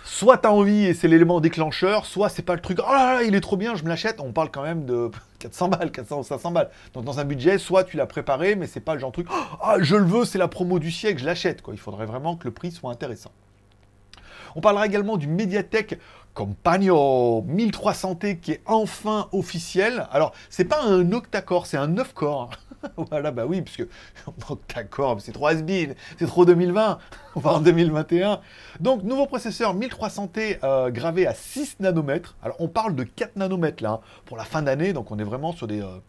soit 0.04 0.38
tu 0.40 0.48
as 0.48 0.52
envie 0.52 0.86
et 0.86 0.94
c'est 0.94 1.08
l'élément 1.08 1.40
déclencheur, 1.40 2.06
soit 2.06 2.30
c'est 2.30 2.42
pas 2.42 2.56
le 2.56 2.62
truc, 2.62 2.80
oh 2.80 2.92
là 2.92 3.24
il 3.24 3.36
est 3.36 3.42
trop 3.42 3.58
bien, 3.58 3.76
je 3.76 3.84
me 3.84 3.90
l'achète. 3.90 4.20
On 4.20 4.32
parle 4.32 4.52
quand 4.52 4.64
même 4.64 4.86
de 4.86 5.10
400 5.40 5.70
balles, 5.70 5.92
400 5.92 6.20
ou 6.20 6.24
500 6.24 6.52
balles. 6.52 6.70
Donc 6.94 7.04
dans 7.04 7.20
un 7.20 7.26
budget, 7.26 7.58
soit 7.58 7.84
tu 7.84 7.98
l'as 7.98 8.06
préparé, 8.06 8.56
mais 8.56 8.68
c'est 8.68 8.80
pas 8.80 8.94
le 8.94 9.00
genre 9.00 9.12
de 9.12 9.24
truc, 9.24 9.28
oh, 9.32 9.74
je 9.80 9.96
le 9.96 10.06
veux, 10.06 10.26
c'est 10.26 10.38
la 10.38 10.48
promo 10.48 10.80
du 10.80 10.92
siècle, 10.92 11.20
je 11.20 11.26
l'achète. 11.26 11.62
Il 11.72 11.80
faudrait 11.80 12.06
vraiment 12.06 12.36
que 12.36 12.46
le 12.46 12.54
prix 12.54 12.72
soit 12.72 12.92
intéressant. 12.92 13.32
On 14.56 14.62
parlera 14.62 14.86
également 14.86 15.18
du 15.18 15.28
Mediatek 15.28 16.00
Compagno 16.34 17.46
1300T 17.48 18.40
qui 18.40 18.54
est 18.54 18.62
enfin 18.66 19.28
officiel. 19.32 20.08
Alors, 20.12 20.34
c'est 20.50 20.66
pas 20.66 20.82
un 20.84 21.12
octa-core, 21.12 21.66
c'est 21.66 21.78
un 21.78 21.88
9 21.88 22.14
core. 22.14 22.52
voilà, 23.10 23.32
bah 23.32 23.46
oui, 23.46 23.62
puisque 23.62 23.86
octa-core, 24.50 25.20
c'est 25.22 25.34
trop 25.34 25.48
has 25.48 25.58
c'est 26.18 26.26
trop 26.26 26.46
2020, 26.46 26.98
on 27.36 27.40
va 27.40 27.52
en 27.52 27.60
2021. 27.60 28.40
Donc, 28.80 29.04
nouveau 29.04 29.26
processeur 29.26 29.76
1300T 29.76 30.60
euh, 30.64 30.90
gravé 30.90 31.28
à 31.28 31.34
6 31.34 31.78
nanomètres. 31.80 32.36
Alors, 32.42 32.56
on 32.60 32.68
parle 32.68 32.96
de 32.96 33.04
4 33.04 33.36
nanomètres 33.36 33.84
là, 33.84 33.92
hein, 33.92 34.00
pour 34.26 34.38
la 34.38 34.44
fin 34.44 34.62
d'année, 34.62 34.94
donc 34.94 35.12
on 35.12 35.20
est 35.20 35.24
vraiment 35.24 35.52
sur 35.52 35.68
des... 35.68 35.82
Euh, 35.82 36.00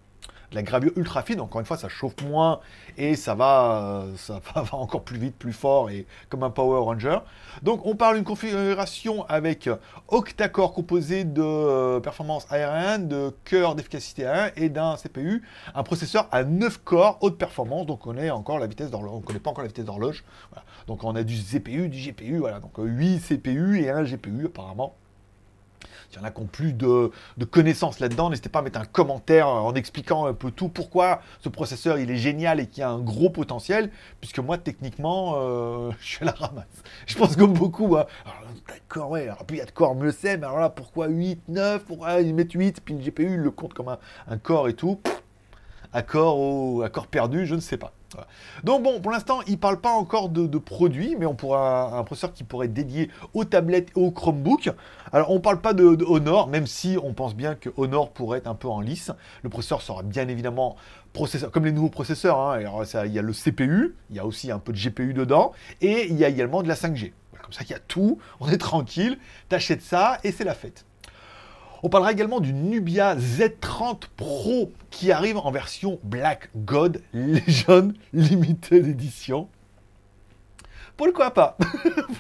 la 0.53 0.63
gravure 0.63 0.93
ultra 0.97 1.23
fine, 1.23 1.41
encore 1.41 1.61
une 1.61 1.67
fois, 1.67 1.77
ça 1.77 1.89
chauffe 1.89 2.21
moins 2.23 2.61
et 2.97 3.17
ça 3.17 3.35
va, 3.35 4.05
ça 4.17 4.41
va 4.55 4.75
encore 4.75 5.03
plus 5.03 5.19
vite, 5.19 5.37
plus 5.37 5.53
fort 5.53 5.91
et 5.91 6.07
comme 6.29 6.43
un 6.43 6.51
Power 6.51 6.81
Ranger. 6.85 7.19
Donc 7.63 7.87
on 7.87 7.97
parle 7.97 8.17
d'une 8.17 8.25
configuration 8.25 9.25
avec 9.29 9.69
octa-core 10.09 10.73
composé 10.73 11.25
de 11.25 11.43
euh, 11.43 12.01
performance 12.01 12.47
aérienne, 12.51 13.09
de 13.09 13.35
cœur 13.45 13.75
d'efficacité 13.75 14.27
1 14.27 14.51
et 14.57 14.69
d'un 14.69 14.97
CPU, 14.97 15.43
un 15.75 15.83
processeur 15.83 16.29
à 16.33 16.45
9 16.45 16.79
corps 16.85 17.19
haute 17.21 17.39
performance. 17.39 17.87
Donc 17.87 18.07
on 18.07 18.17
est 18.17 18.31
encore 18.31 18.59
la 18.59 18.67
vitesse 18.67 18.91
d'horloge, 18.91 19.13
on 19.15 19.21
connaît 19.21 19.39
pas 19.39 19.51
encore 19.51 19.63
la 19.63 19.69
vitesse 19.69 19.85
d'horloge. 19.85 20.25
Donc 20.87 21.05
on 21.05 21.15
a 21.15 21.23
du 21.23 21.39
CPU, 21.39 21.89
du 21.89 21.99
GPU, 21.99 22.39
voilà. 22.39 22.61
Donc 22.61 22.73
8 22.79 23.21
CPU 23.21 23.81
et 23.81 23.91
un 23.91 24.03
GPU 24.05 24.47
apparemment. 24.47 24.97
Il 26.13 26.19
y 26.19 26.21
en 26.21 26.25
a 26.25 26.31
qui 26.31 26.41
ont 26.41 26.47
plus 26.47 26.75
de, 26.75 27.11
connaissances 27.51 27.99
là-dedans, 27.99 28.29
n'hésitez 28.29 28.51
pas 28.51 28.59
à 28.59 28.63
mettre 28.63 28.79
un 28.79 28.85
commentaire 28.85 29.49
en 29.49 29.73
expliquant 29.75 30.27
un 30.27 30.35
peu 30.35 30.51
tout, 30.51 30.69
pourquoi 30.69 31.23
ce 31.41 31.49
processeur 31.49 31.99
il 31.99 32.11
est 32.11 32.17
génial 32.17 32.61
et 32.61 32.67
qu'il 32.67 32.83
a 32.83 32.91
un 32.91 32.99
gros 32.99 33.31
potentiel, 33.31 33.91
puisque 34.21 34.39
moi 34.39 34.59
techniquement, 34.59 35.35
euh, 35.37 35.91
je 36.01 36.07
suis 36.07 36.23
à 36.23 36.27
la 36.27 36.33
ramasse. 36.33 36.67
Je 37.07 37.17
pense 37.17 37.37
comme 37.37 37.55
beaucoup, 37.55 37.97
hein. 37.97 38.07
d'accord, 38.69 39.11
ouais, 39.11 39.23
alors 39.23 39.45
plus 39.47 39.57
il 39.57 39.61
y 39.61 39.63
a 39.63 39.67
de 39.67 39.71
corps, 39.71 39.95
mieux 39.95 40.13
c'est, 40.13 40.37
mais 40.37 40.47
alors 40.47 40.61
là, 40.61 40.69
pourquoi 40.69 41.09
8, 41.09 41.49
9, 41.49 41.85
pourquoi 41.85 42.21
ils 42.21 42.35
mettent 42.35 42.53
8, 42.53 42.83
puis 42.85 42.95
le 42.95 43.01
GPU 43.01 43.35
il 43.35 43.37
le 43.37 43.51
compte 43.51 43.73
comme 43.73 43.89
un, 43.89 44.39
corps 44.39 44.69
et 44.69 44.75
tout, 44.75 45.01
accord, 45.95 46.39
au, 46.39 46.83
accord 46.83 47.07
perdu, 47.07 47.47
je 47.47 47.55
ne 47.55 47.61
sais 47.61 47.79
pas. 47.79 47.93
Donc 48.65 48.83
bon, 48.83 49.01
pour 49.01 49.13
l'instant, 49.13 49.41
il 49.47 49.53
ne 49.53 49.57
parle 49.57 49.81
pas 49.81 49.93
encore 49.93 50.29
de, 50.29 50.59
produits, 50.59 51.17
mais 51.19 51.27
on 51.27 51.35
pourra 51.35 51.99
un 51.99 52.05
processeur 52.05 52.33
qui 52.33 52.45
pourrait 52.45 52.67
être 52.67 52.73
dédié 52.73 53.11
aux 53.35 53.45
tablettes 53.45 53.91
et 53.97 54.01
aux 54.01 54.11
Chromebooks. 54.11 54.71
Alors 55.13 55.31
on 55.31 55.37
ne 55.37 55.41
parle 55.41 55.61
pas 55.61 55.73
de, 55.73 55.97
même 56.49 56.67
si 56.67 56.97
on 57.03 57.13
pense 57.15 57.35
bien 57.35 57.55
que 57.55 57.71
Honor 57.77 58.11
pourrait 58.13 58.39
être 58.39 58.47
un 58.47 58.55
peu 58.55 58.69
en 58.69 58.81
lice. 58.81 59.11
Le 59.43 59.49
processeur 59.49 59.83
sera 59.83 60.03
bien 60.03 60.29
évidemment 60.29 60.77
comme 61.53 61.65
les 61.65 61.73
nouveaux 61.73 61.91
processeurs. 61.91 62.39
Hein. 62.39 62.61
Il 63.05 63.13
y 63.13 63.19
a 63.19 63.23
le 63.23 63.33
CPU, 63.33 63.97
il 64.11 64.17
y 64.17 64.19
a 64.19 64.27
aussi 64.27 64.51
un 64.51 64.59
peu 64.59 64.73
de 64.73 64.79
GPU 64.79 65.13
dedans, 65.13 65.53
et 65.81 66.07
il 66.09 66.17
y 66.17 66.25
a 66.25 66.29
également 66.29 66.63
de 66.63 66.69
la 66.69 66.75
5G. 66.75 67.13
Comme 67.43 67.53
ça, 67.53 67.65
il 67.65 67.71
y 67.71 67.75
a 67.75 67.81
tout, 67.81 68.19
on 68.41 68.49
est 68.49 68.59
tranquille, 68.59 69.19
t'achètes 69.49 69.83
ça 69.83 70.19
et 70.23 70.31
c'est 70.31 70.45
la 70.45 70.55
fête. 70.55 70.87
On 71.85 71.89
parlera 71.89 72.13
également 72.13 72.39
du 72.39 72.53
Nubia 72.53 73.17
Z30 73.17 74.03
Pro 74.17 74.71
qui 74.91 75.11
arrive 75.11 75.37
en 75.37 75.51
version 75.51 75.99
Black 76.05 76.49
God 76.55 77.03
Legend 77.13 77.93
Limited 78.13 78.87
Edition. 78.87 79.49
Pourquoi 80.97 81.33
pas? 81.33 81.57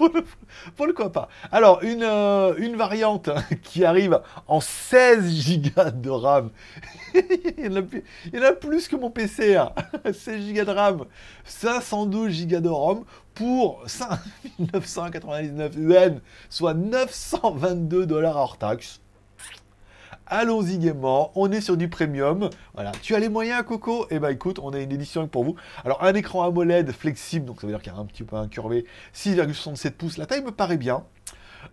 Pourquoi 0.76 1.12
pas? 1.12 1.28
Alors, 1.52 1.81
une, 1.85 2.02
euh, 2.02 2.76
variante 2.76 3.31
qui 3.62 3.85
arrive 3.85 4.21
en 4.49 4.59
16 4.59 5.61
Go 5.76 5.90
de 5.95 6.11
RAM. 6.11 6.50
il, 7.14 7.64
y 8.33 8.38
en 8.38 8.42
a 8.42 8.52
plus, 8.52 8.88
que 8.88 8.97
mon 8.97 9.11
PC. 9.11 9.57
16 10.12 10.54
Go 10.54 10.64
de 10.64 10.71
RAM, 10.73 11.04
512 11.45 12.49
Go 12.49 12.59
de 12.59 12.69
ROM 12.69 13.04
pour 13.35 13.85
5999 13.87 15.76
UN, 15.76 16.21
soit 16.50 16.75
922 16.75 18.07
dollars 18.07 18.37
hors 18.37 18.59
taxe 18.59 19.00
allons-y 20.33 20.79
gaiement, 20.79 21.31
on 21.35 21.53
est 21.53 21.61
sur 21.61 21.77
du 21.77 21.89
premium. 21.89 22.49
Voilà, 22.75 22.93
tu 23.03 23.15
as 23.15 23.19
les 23.19 23.29
moyens, 23.29 23.62
Coco? 23.65 24.07
Eh 24.11 24.19
ben 24.19 24.31
écoute, 24.31 24.59
on 24.59 24.71
a 24.71 24.79
une 24.79 24.91
édition 24.91 25.29
pour 25.29 25.45
vous. 25.45 25.57
Alors 25.85 26.03
un 26.03 26.15
écran 26.15 26.43
AMOLED 26.43 26.91
flexible, 26.93 27.45
donc 27.45 27.61
ça 27.61 27.67
veut 27.67 27.73
dire 27.73 27.83
qu'il 27.83 27.93
y 27.93 27.97
a 27.97 27.99
un 27.99 28.07
petit 28.07 28.25
peu 28.25 28.37
incurvé, 28.37 28.87
6,67 29.15 29.91
pouces, 29.93 30.17
la 30.17 30.27
taille 30.27 30.43
me 30.43 30.51
paraît 30.51 30.79
bien. 30.79 31.05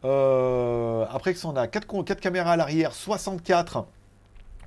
Euh, 0.04 1.06
après 1.10 1.34
que 1.34 1.40
ça, 1.40 1.48
on 1.48 1.56
a 1.56 1.68
4, 1.68 2.04
4 2.04 2.20
caméras 2.20 2.52
à 2.52 2.58
l'arrière, 2.58 2.94
64 2.94 3.88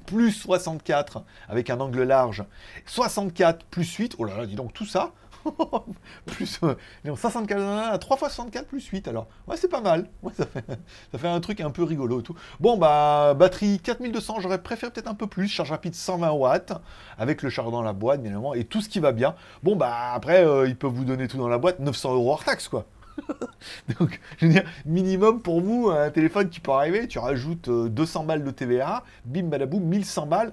plus 0.07 0.33
64 0.33 1.23
avec 1.49 1.71
un 1.71 1.79
angle 1.79 2.03
large, 2.03 2.45
64 2.87 3.67
plus 3.67 3.95
8, 3.95 4.17
oh 4.19 4.25
là 4.25 4.39
là, 4.39 4.47
dis 4.47 4.57
donc 4.57 4.73
tout 4.73 4.87
ça, 4.87 5.13
plus, 6.27 6.61
euh, 6.63 6.75
64, 7.17 7.99
3 7.99 8.17
fois 8.17 8.29
64 8.29 8.67
plus 8.67 8.87
8 8.87 9.09
alors. 9.09 9.27
Ouais, 9.47 9.57
c'est 9.57 9.69
pas 9.69 9.81
mal. 9.81 10.09
Ouais, 10.23 10.33
ça, 10.37 10.47
fait, 10.47 10.65
ça 11.13 11.19
fait 11.19 11.29
un 11.29 11.41
truc 11.41 11.61
un 11.61 11.71
peu 11.71 11.83
rigolo 11.83 12.21
et 12.21 12.23
tout. 12.23 12.35
Bon, 12.61 12.77
bah, 12.77 13.35
batterie 13.35 13.81
4200, 13.81 14.41
j'aurais 14.41 14.63
préféré 14.63 14.93
peut-être 14.93 15.09
un 15.09 15.15
peu 15.15 15.27
plus. 15.27 15.49
Charge 15.49 15.71
rapide 15.71 15.95
120 15.95 16.31
watts, 16.33 16.73
avec 17.19 17.43
le 17.43 17.51
charge 17.51 17.71
dans 17.71 17.83
la 17.83 17.93
boîte, 17.93 18.21
bien 18.21 18.31
évidemment, 18.31 18.55
et 18.55 18.65
tout 18.65 18.81
ce 18.81 18.89
qui 18.89 19.01
va 19.01 19.13
bien. 19.13 19.35
Bon, 19.63 19.77
bah, 19.77 20.13
après, 20.15 20.45
euh, 20.45 20.69
ils 20.69 20.77
peuvent 20.77 20.93
vous 20.93 21.05
donner 21.05 21.29
tout 21.29 21.39
dans 21.39 21.49
la 21.49 21.59
boîte, 21.59 21.81
900 21.81 22.15
euros 22.15 22.33
hors 22.33 22.45
taxe, 22.45 22.69
quoi. 22.69 22.87
Donc, 24.01 24.21
je 24.39 24.47
veux 24.47 24.53
dire, 24.53 24.65
minimum 24.87 25.43
pour 25.43 25.61
vous, 25.61 25.91
un 25.91 26.11
téléphone 26.11 26.49
qui 26.49 26.61
peut 26.61 26.73
arriver, 26.73 27.07
tu 27.09 27.19
rajoutes 27.19 27.69
200 27.69 28.25
balles 28.25 28.45
de 28.45 28.51
TVA, 28.51 29.05
bim 29.25 29.45
badaboum, 29.45 29.83
1100 29.83 30.27
balles. 30.27 30.53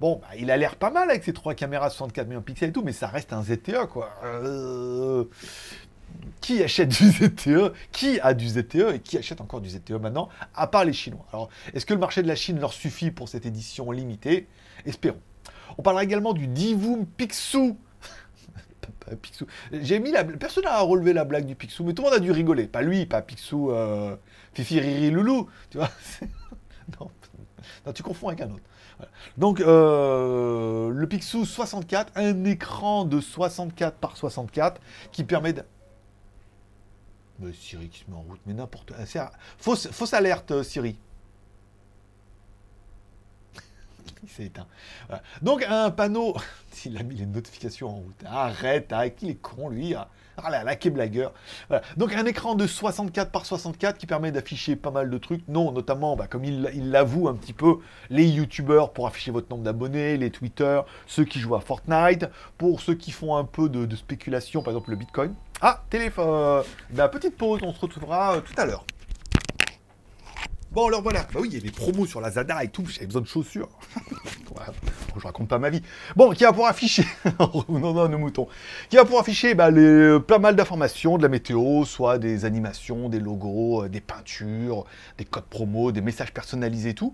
Bon, 0.00 0.20
bah, 0.22 0.28
il 0.38 0.50
a 0.50 0.56
l'air 0.56 0.76
pas 0.76 0.90
mal 0.90 1.10
avec 1.10 1.24
ses 1.24 1.32
trois 1.32 1.54
caméras 1.54 1.90
64 1.90 2.26
millions 2.28 2.40
de 2.40 2.44
pixels 2.44 2.70
et 2.70 2.72
tout, 2.72 2.82
mais 2.82 2.92
ça 2.92 3.08
reste 3.08 3.32
un 3.32 3.42
ZTE, 3.42 3.86
quoi. 3.90 4.10
Euh, 4.24 5.24
Qui 6.40 6.62
achète 6.62 6.88
du 6.88 7.10
ZTE 7.10 7.72
Qui 7.90 8.20
a 8.20 8.32
du 8.32 8.48
ZTE 8.48 8.94
et 8.94 9.00
qui 9.00 9.18
achète 9.18 9.40
encore 9.40 9.60
du 9.60 9.68
ZTE 9.68 9.92
maintenant, 9.92 10.28
à 10.54 10.66
part 10.68 10.84
les 10.84 10.92
Chinois? 10.92 11.26
Alors, 11.32 11.48
est-ce 11.74 11.84
que 11.84 11.94
le 11.94 12.00
marché 12.00 12.22
de 12.22 12.28
la 12.28 12.36
Chine 12.36 12.60
leur 12.60 12.72
suffit 12.72 13.10
pour 13.10 13.28
cette 13.28 13.44
édition 13.44 13.90
limitée? 13.90 14.46
Espérons. 14.86 15.20
On 15.76 15.82
parlera 15.82 16.04
également 16.04 16.32
du 16.32 16.46
Divoom 16.46 17.04
Pixou 17.06 17.76
Picsou. 19.22 19.46
J'ai 19.72 19.98
mis 19.98 20.12
la... 20.12 20.22
Personne 20.24 20.64
n'a 20.64 20.80
relevé 20.80 21.12
la 21.12 21.24
blague 21.24 21.46
du 21.46 21.54
Picsou, 21.54 21.82
mais 21.84 21.92
tout 21.92 22.02
le 22.02 22.08
monde 22.10 22.16
a 22.18 22.20
dû 22.20 22.30
rigoler. 22.30 22.66
Pas 22.66 22.82
lui, 22.82 23.04
pas 23.06 23.20
Picsou, 23.22 23.72
euh... 23.72 24.16
Fifi, 24.54 24.80
Riri, 24.80 25.10
Loulou. 25.10 25.48
Tu 25.70 25.78
vois? 25.78 25.90
Non. 26.98 27.10
non. 27.84 27.92
tu 27.92 28.02
confonds 28.02 28.28
avec 28.28 28.40
un 28.40 28.50
autre. 28.50 28.62
Donc, 29.36 29.60
euh... 29.60 30.90
le 30.90 31.06
Picsou 31.06 31.44
64, 31.44 32.12
un 32.16 32.44
écran 32.44 33.04
de 33.04 33.20
64 33.20 33.96
par 33.96 34.16
64 34.16 34.80
qui 35.12 35.24
permet 35.24 35.52
de... 35.52 35.62
Mais 37.38 37.52
Siri 37.52 37.88
qui 37.88 38.00
se 38.00 38.10
met 38.10 38.16
en 38.16 38.22
route, 38.22 38.40
mais 38.46 38.54
n'importe. 38.54 38.92
Fausse, 39.58 39.88
fausse 39.88 40.12
alerte, 40.12 40.50
euh, 40.50 40.62
Siri. 40.64 40.98
Donc 45.42 45.64
un 45.68 45.90
panneau, 45.90 46.34
il 46.84 46.96
a 46.98 47.02
mis 47.02 47.16
les 47.16 47.26
notifications 47.26 47.88
en 47.88 47.96
route. 47.96 48.24
Arrête, 48.26 48.92
arrête, 48.92 49.18
il 49.22 49.30
est 49.30 49.40
con 49.40 49.68
lui. 49.68 49.94
Ah 50.40 50.50
là 50.50 50.62
là, 50.62 50.76
blagueur. 50.90 51.32
Donc 51.96 52.12
un 52.14 52.24
écran 52.24 52.54
de 52.54 52.66
64 52.66 53.32
par 53.32 53.44
64 53.44 53.98
qui 53.98 54.06
permet 54.06 54.30
d'afficher 54.30 54.76
pas 54.76 54.92
mal 54.92 55.10
de 55.10 55.18
trucs. 55.18 55.46
Non, 55.48 55.72
notamment, 55.72 56.14
bah, 56.14 56.28
comme 56.28 56.44
il 56.44 56.90
l'avoue 56.90 57.28
un 57.28 57.34
petit 57.34 57.52
peu, 57.52 57.78
les 58.08 58.24
youtubeurs 58.24 58.92
pour 58.92 59.08
afficher 59.08 59.32
votre 59.32 59.50
nombre 59.50 59.64
d'abonnés, 59.64 60.16
les 60.16 60.30
Twitter, 60.30 60.80
ceux 61.06 61.24
qui 61.24 61.40
jouent 61.40 61.56
à 61.56 61.60
Fortnite, 61.60 62.26
pour 62.56 62.80
ceux 62.80 62.94
qui 62.94 63.10
font 63.10 63.36
un 63.36 63.44
peu 63.44 63.68
de, 63.68 63.84
de 63.84 63.96
spéculation, 63.96 64.62
par 64.62 64.72
exemple 64.72 64.90
le 64.90 64.96
Bitcoin. 64.96 65.34
Ah, 65.60 65.82
téléphone. 65.90 66.62
Bah, 66.90 67.08
petite 67.08 67.36
pause, 67.36 67.60
on 67.64 67.74
se 67.74 67.80
retrouvera 67.80 68.36
euh, 68.36 68.40
tout 68.40 68.54
à 68.56 68.64
l'heure. 68.64 68.84
Bon, 70.70 70.86
alors 70.86 71.02
voilà. 71.02 71.26
Bah 71.32 71.40
oui, 71.40 71.48
il 71.50 71.54
y 71.54 71.56
a 71.56 71.60
des 71.60 71.70
promos 71.70 72.06
sur 72.06 72.20
la 72.20 72.30
Zada 72.30 72.62
et 72.62 72.68
tout. 72.68 72.84
J'avais 72.86 73.06
besoin 73.06 73.22
de 73.22 73.26
chaussures. 73.26 73.70
Je 75.16 75.22
raconte 75.22 75.48
pas 75.48 75.58
ma 75.58 75.70
vie. 75.70 75.82
Bon, 76.14 76.30
qui 76.30 76.44
va 76.44 76.50
pouvoir 76.50 76.70
afficher. 76.70 77.04
non, 77.40 77.92
non, 77.94 78.08
nos 78.08 78.18
moutons. 78.18 78.48
Qui 78.90 78.96
va 78.96 79.04
pouvoir 79.04 79.22
afficher 79.22 79.54
bah, 79.54 79.70
les... 79.70 80.18
pas 80.20 80.38
mal 80.38 80.56
d'informations, 80.56 81.16
de 81.16 81.22
la 81.22 81.28
météo, 81.28 81.84
soit 81.84 82.18
des 82.18 82.44
animations, 82.44 83.08
des 83.08 83.20
logos, 83.20 83.84
euh, 83.84 83.88
des 83.88 84.00
peintures, 84.00 84.84
des 85.16 85.24
codes 85.24 85.44
promo, 85.44 85.90
des 85.90 86.02
messages 86.02 86.32
personnalisés 86.32 86.90
et 86.90 86.94
tout 86.94 87.12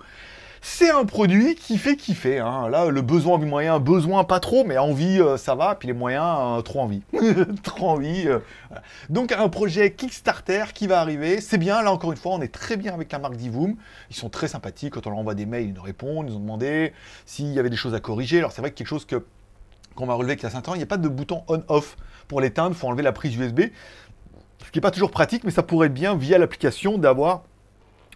c'est 0.66 0.90
un 0.90 1.04
produit 1.04 1.56
qui 1.56 1.76
fait 1.76 1.94
kiffer. 1.94 2.38
Hein. 2.38 2.70
Là, 2.70 2.88
le 2.88 3.02
besoin 3.02 3.38
du 3.38 3.44
moyen, 3.44 3.78
besoin 3.80 4.24
pas 4.24 4.40
trop, 4.40 4.64
mais 4.64 4.78
envie, 4.78 5.20
euh, 5.20 5.36
ça 5.36 5.54
va. 5.54 5.74
Puis 5.74 5.88
les 5.88 5.92
moyens, 5.92 6.24
euh, 6.40 6.62
trop 6.62 6.80
envie. 6.80 7.02
trop 7.62 7.90
envie. 7.90 8.26
Euh. 8.26 8.38
Donc 9.10 9.32
un 9.32 9.50
projet 9.50 9.92
Kickstarter 9.92 10.64
qui 10.72 10.86
va 10.86 11.00
arriver. 11.00 11.42
C'est 11.42 11.58
bien, 11.58 11.82
là 11.82 11.92
encore 11.92 12.12
une 12.12 12.16
fois, 12.16 12.32
on 12.32 12.40
est 12.40 12.52
très 12.52 12.78
bien 12.78 12.94
avec 12.94 13.12
la 13.12 13.18
marque 13.18 13.36
Divoom. 13.36 13.76
Ils 14.08 14.16
sont 14.16 14.30
très 14.30 14.48
sympathiques. 14.48 14.94
Quand 14.94 15.06
on 15.06 15.10
leur 15.10 15.18
envoie 15.18 15.34
des 15.34 15.44
mails, 15.44 15.66
ils 15.68 15.74
nous 15.74 15.82
répondent. 15.82 16.28
Ils 16.28 16.32
nous 16.32 16.38
ont 16.38 16.40
demandé 16.40 16.94
s'il 17.26 17.52
y 17.52 17.58
avait 17.58 17.68
des 17.68 17.76
choses 17.76 17.94
à 17.94 18.00
corriger. 18.00 18.38
Alors 18.38 18.52
c'est 18.52 18.62
vrai 18.62 18.70
que 18.70 18.76
quelque 18.76 18.88
chose 18.88 19.04
que 19.04 19.22
qu'on 19.94 20.06
va 20.06 20.14
relever 20.14 20.36
qu'il 20.36 20.44
y 20.44 20.46
a 20.46 20.50
5 20.50 20.66
ans, 20.70 20.74
il 20.74 20.78
n'y 20.78 20.82
a 20.82 20.86
pas 20.86 20.96
de 20.96 21.08
bouton 21.08 21.44
on-off 21.46 21.96
pour 22.26 22.40
l'éteindre. 22.40 22.70
Il 22.70 22.78
faut 22.78 22.88
enlever 22.88 23.02
la 23.02 23.12
prise 23.12 23.36
USB. 23.36 23.64
Ce 24.64 24.70
qui 24.70 24.78
n'est 24.78 24.82
pas 24.82 24.90
toujours 24.90 25.10
pratique, 25.10 25.44
mais 25.44 25.50
ça 25.50 25.62
pourrait 25.62 25.88
être 25.88 25.94
bien 25.94 26.16
via 26.16 26.38
l'application 26.38 26.96
d'avoir 26.96 27.42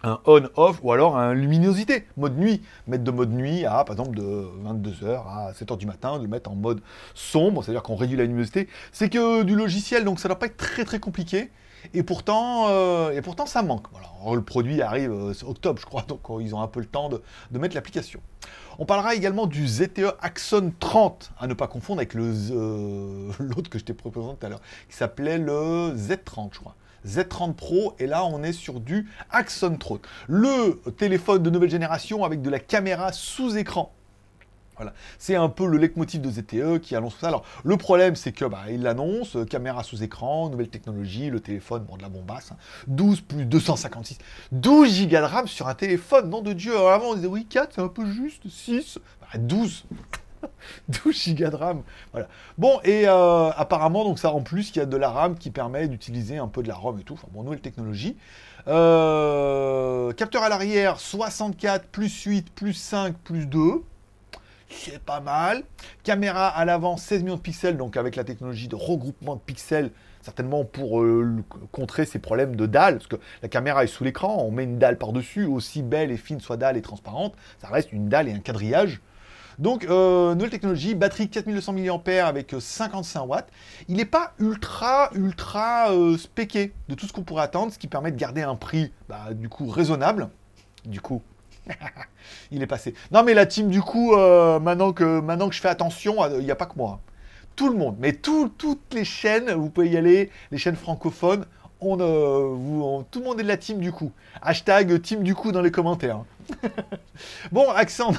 un 0.03 0.19
on-off 0.25 0.79
ou 0.83 0.91
alors 0.91 1.17
un 1.17 1.33
luminosité, 1.33 2.05
mode 2.17 2.37
nuit. 2.37 2.61
Mettre 2.87 3.03
de 3.03 3.11
mode 3.11 3.31
nuit 3.31 3.65
à, 3.65 3.83
par 3.83 3.93
exemple, 3.93 4.15
de 4.15 4.47
22h 4.63 5.27
à 5.27 5.51
7h 5.51 5.77
du 5.77 5.85
matin, 5.85 6.17
de 6.17 6.23
le 6.23 6.29
mettre 6.29 6.51
en 6.51 6.55
mode 6.55 6.81
sombre, 7.13 7.63
c'est-à-dire 7.63 7.83
qu'on 7.83 7.95
réduit 7.95 8.17
la 8.17 8.23
luminosité. 8.23 8.67
C'est 8.91 9.09
que 9.09 9.43
du 9.43 9.55
logiciel, 9.55 10.05
donc 10.05 10.19
ça 10.19 10.27
ne 10.27 10.33
doit 10.33 10.39
pas 10.39 10.45
être 10.47 10.57
très 10.57 10.85
très 10.85 10.99
compliqué. 10.99 11.51
Et 11.93 12.03
pourtant, 12.03 12.67
euh, 12.69 13.11
et 13.11 13.21
pourtant 13.21 13.45
ça 13.45 13.61
manque. 13.61 13.87
Le 14.29 14.41
produit 14.41 14.81
arrive 14.81 15.11
euh, 15.11 15.33
octobre, 15.45 15.79
je 15.79 15.85
crois, 15.85 16.01
donc 16.01 16.29
euh, 16.29 16.41
ils 16.41 16.53
ont 16.53 16.61
un 16.61 16.67
peu 16.67 16.79
le 16.79 16.85
temps 16.85 17.09
de, 17.09 17.21
de 17.51 17.59
mettre 17.59 17.75
l'application. 17.75 18.19
On 18.79 18.85
parlera 18.85 19.15
également 19.15 19.47
du 19.47 19.67
ZTE 19.67 20.15
Axon 20.21 20.73
30, 20.79 21.31
à 21.39 21.47
ne 21.47 21.53
pas 21.53 21.67
confondre 21.67 21.99
avec 21.99 22.13
l'autre 22.13 23.69
que 23.69 23.79
je 23.79 23.85
t'ai 23.85 23.93
proposé 23.93 24.35
tout 24.39 24.45
à 24.45 24.49
l'heure, 24.49 24.61
qui 24.89 24.95
s'appelait 24.95 25.37
le 25.37 25.93
Z30, 25.95 26.49
je 26.53 26.59
crois. 26.59 26.75
Z30 27.05 27.53
Pro, 27.53 27.95
et 27.99 28.07
là 28.07 28.25
on 28.25 28.43
est 28.43 28.53
sur 28.53 28.79
du 28.79 29.09
Axon 29.31 29.77
30. 29.77 30.01
Le 30.27 30.81
téléphone 30.97 31.43
de 31.43 31.49
nouvelle 31.49 31.69
génération 31.69 32.23
avec 32.23 32.41
de 32.41 32.49
la 32.49 32.59
caméra 32.59 33.11
sous 33.11 33.57
écran. 33.57 33.93
Voilà. 34.79 34.93
C'est 35.17 35.35
un 35.35 35.49
peu 35.49 35.67
le 35.67 35.77
leitmotiv 35.77 36.21
de 36.21 36.31
ZTE 36.31 36.79
qui 36.81 36.95
annonce 36.95 37.17
ça. 37.17 37.27
Alors, 37.27 37.43
le 37.65 37.75
problème, 37.75 38.15
c'est 38.15 38.31
que 38.31 38.45
bah, 38.45 38.61
il 38.69 38.81
l'annonce, 38.81 39.35
euh, 39.35 39.43
caméra 39.43 39.83
sous 39.83 40.03
écran, 40.03 40.49
nouvelle 40.49 40.69
technologie, 40.69 41.29
le 41.29 41.41
téléphone, 41.41 41.83
bon, 41.83 41.97
de 41.97 42.01
la 42.01 42.07
bombasse, 42.07 42.53
hein, 42.53 42.57
12 42.87 43.19
plus 43.19 43.45
256, 43.45 44.19
12 44.53 45.07
Go 45.07 45.09
de 45.09 45.15
RAM 45.17 45.47
sur 45.47 45.67
un 45.67 45.75
téléphone, 45.75 46.29
nom 46.29 46.41
de 46.41 46.53
Dieu. 46.53 46.77
Avant, 46.77 47.09
on 47.09 47.15
disait 47.15 47.27
oui, 47.27 47.45
4, 47.45 47.73
c'est 47.75 47.81
un 47.81 47.89
peu 47.89 48.09
juste, 48.09 48.47
6, 48.47 48.99
bah, 49.19 49.37
12. 49.37 49.83
12 51.05 51.35
Go 51.35 51.49
de 51.49 51.55
RAM. 51.55 51.83
Voilà. 52.11 52.27
Bon, 52.57 52.79
et 52.83 53.07
euh, 53.07 53.49
apparemment, 53.51 54.03
donc 54.03 54.19
ça 54.19 54.31
en 54.31 54.41
plus, 54.41 54.71
il 54.75 54.77
y 54.77 54.81
a 54.81 54.85
de 54.85 54.97
la 54.97 55.09
RAM 55.09 55.37
qui 55.37 55.51
permet 55.51 55.87
d'utiliser 55.87 56.37
un 56.37 56.47
peu 56.47 56.63
de 56.63 56.67
la 56.67 56.75
ROM 56.75 56.99
et 56.99 57.03
tout. 57.03 57.13
Enfin, 57.13 57.27
bon, 57.31 57.43
nouvelle 57.43 57.61
technologie. 57.61 58.17
Euh, 58.67 60.11
capteur 60.13 60.43
à 60.43 60.49
l'arrière, 60.49 60.99
64 60.99 61.87
plus 61.87 62.23
8 62.23 62.53
plus 62.53 62.73
5 62.73 63.15
plus 63.17 63.45
2 63.45 63.83
c'est 64.69 64.99
pas 64.99 65.19
mal. 65.19 65.63
Caméra 66.03 66.47
à 66.47 66.65
l'avant, 66.65 66.97
16 66.97 67.23
millions 67.23 67.35
de 67.35 67.41
pixels, 67.41 67.77
donc 67.77 67.97
avec 67.97 68.15
la 68.15 68.23
technologie 68.23 68.67
de 68.67 68.75
regroupement 68.75 69.35
de 69.35 69.41
pixels, 69.41 69.91
certainement 70.21 70.63
pour 70.63 71.01
euh, 71.01 71.43
contrer 71.71 72.05
ces 72.05 72.19
problèmes 72.19 72.55
de 72.55 72.65
dalle, 72.65 72.95
parce 72.95 73.07
que 73.07 73.17
la 73.41 73.49
caméra 73.49 73.83
est 73.83 73.87
sous 73.87 74.03
l'écran, 74.03 74.43
on 74.43 74.51
met 74.51 74.63
une 74.63 74.77
dalle 74.77 74.97
par-dessus, 74.97 75.45
aussi 75.45 75.81
belle 75.81 76.11
et 76.11 76.17
fine 76.17 76.39
soit 76.39 76.57
dalle 76.57 76.77
et 76.77 76.81
transparente, 76.81 77.33
ça 77.59 77.67
reste 77.67 77.91
une 77.91 78.09
dalle 78.09 78.27
et 78.27 78.33
un 78.33 78.39
quadrillage. 78.39 79.01
Donc, 79.59 79.83
euh, 79.83 80.35
nouvelle 80.35 80.49
technologie, 80.49 80.95
batterie 80.95 81.29
4200 81.29 81.73
mAh 81.73 82.25
avec 82.25 82.55
55 82.57 83.23
watts. 83.25 83.49
Il 83.89 83.97
n'est 83.97 84.05
pas 84.05 84.33
ultra, 84.39 85.09
ultra 85.13 85.91
euh, 85.91 86.15
de 86.15 86.95
tout 86.95 87.05
ce 87.05 87.11
qu'on 87.11 87.23
pourrait 87.23 87.43
attendre, 87.43 87.73
ce 87.73 87.77
qui 87.77 87.87
permet 87.87 88.11
de 88.11 88.17
garder 88.17 88.41
un 88.41 88.55
prix, 88.55 88.93
bah, 89.09 89.33
du 89.33 89.49
coup, 89.49 89.67
raisonnable. 89.67 90.29
Du 90.85 91.01
coup, 91.01 91.21
il 92.51 92.63
est 92.63 92.67
passé. 92.67 92.93
Non, 93.11 93.23
mais 93.23 93.33
la 93.33 93.45
team, 93.45 93.67
du 93.69 93.81
coup, 93.81 94.13
euh, 94.13 94.59
maintenant, 94.59 94.93
que, 94.93 95.19
maintenant 95.19 95.49
que 95.49 95.55
je 95.55 95.59
fais 95.61 95.67
attention, 95.67 96.25
il 96.37 96.45
n'y 96.45 96.51
a 96.51 96.55
pas 96.55 96.65
que 96.65 96.77
moi. 96.77 97.01
Tout 97.57 97.67
le 97.67 97.77
monde, 97.77 97.97
mais 97.99 98.13
tout, 98.13 98.49
toutes 98.57 98.93
les 98.93 99.03
chaînes, 99.03 99.51
vous 99.51 99.69
pouvez 99.69 99.89
y 99.89 99.97
aller, 99.97 100.31
les 100.51 100.57
chaînes 100.57 100.77
francophones, 100.77 101.45
on, 101.81 101.97
euh, 101.99 103.03
tout 103.09 103.19
le 103.19 103.25
monde 103.25 103.39
est 103.39 103.43
de 103.43 103.47
la 103.47 103.57
team 103.57 103.79
du 103.79 103.91
coup. 103.91 104.11
Hashtag 104.41 105.01
team 105.01 105.23
du 105.23 105.35
coup 105.35 105.51
dans 105.51 105.61
les 105.61 105.71
commentaires. 105.71 106.23
bon, 107.51 107.69
accent 107.69 108.13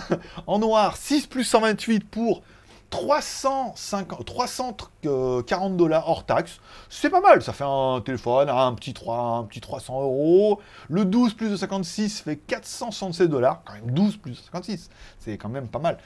en 0.46 0.58
noir, 0.58 0.96
6 0.96 1.26
plus 1.26 1.44
128 1.44 2.04
pour 2.08 2.42
350, 2.90 4.24
340 4.24 5.76
dollars 5.76 6.08
hors 6.08 6.24
taxe, 6.24 6.60
c'est 6.88 7.08
pas 7.08 7.20
mal, 7.20 7.40
ça 7.42 7.52
fait 7.52 7.64
un 7.64 8.00
téléphone 8.04 8.48
un 8.48 8.74
petit, 8.74 8.92
3, 8.92 9.18
un 9.18 9.44
petit 9.44 9.60
300 9.60 10.02
euros. 10.02 10.60
Le 10.88 11.04
12 11.04 11.34
plus 11.34 11.50
de 11.50 11.56
56 11.56 12.22
fait 12.22 12.36
476 12.36 13.28
dollars, 13.28 13.62
quand 13.64 13.74
même 13.74 13.90
12 13.92 14.16
plus 14.16 14.32
de 14.32 14.36
56, 14.36 14.90
c'est 15.20 15.38
quand 15.38 15.48
même 15.48 15.68
pas 15.68 15.78
mal. 15.78 15.98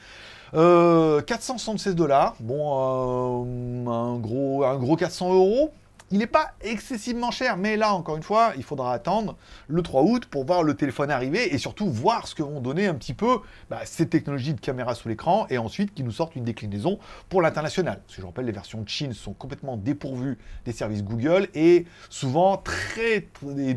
Euh, 0.53 1.21
476 1.21 1.95
dollars, 1.95 2.35
bon, 2.39 3.45
euh, 3.85 3.89
un, 3.89 4.17
gros, 4.17 4.63
un 4.63 4.77
gros 4.77 4.95
400 4.95 5.33
euros, 5.33 5.73
il 6.11 6.19
n'est 6.19 6.27
pas 6.27 6.51
excessivement 6.61 7.31
cher, 7.31 7.57
mais 7.57 7.77
là, 7.77 7.93
encore 7.93 8.15
une 8.15 8.23
fois, 8.23 8.53
il 8.57 8.63
faudra 8.63 8.93
attendre 8.93 9.35
le 9.67 9.81
3 9.81 10.03
août 10.03 10.25
pour 10.25 10.45
voir 10.45 10.61
le 10.61 10.75
téléphone 10.75 11.09
arriver 11.09 11.53
et 11.53 11.57
surtout 11.57 11.89
voir 11.89 12.27
ce 12.27 12.35
que 12.35 12.43
vont 12.43 12.61
donner 12.61 12.85
un 12.85 12.93
petit 12.93 13.13
peu 13.13 13.39
bah, 13.69 13.81
ces 13.85 14.07
technologies 14.07 14.53
de 14.53 14.59
caméra 14.59 14.93
sous 14.93 15.07
l'écran 15.07 15.47
et 15.49 15.57
ensuite 15.57 15.93
qu'ils 15.93 16.05
nous 16.05 16.11
sortent 16.11 16.35
une 16.35 16.43
déclinaison 16.43 16.99
pour 17.27 17.41
l'international. 17.41 18.01
Parce 18.05 18.15
que 18.15 18.21
je 18.21 18.27
rappelle, 18.27 18.45
les 18.45 18.51
versions 18.51 18.81
de 18.81 18.89
Chine 18.89 19.13
sont 19.13 19.33
complètement 19.33 19.77
dépourvues 19.77 20.37
des 20.65 20.73
services 20.73 21.03
Google 21.03 21.47
et 21.55 21.85
souvent, 22.09 22.57
très, 22.57 23.27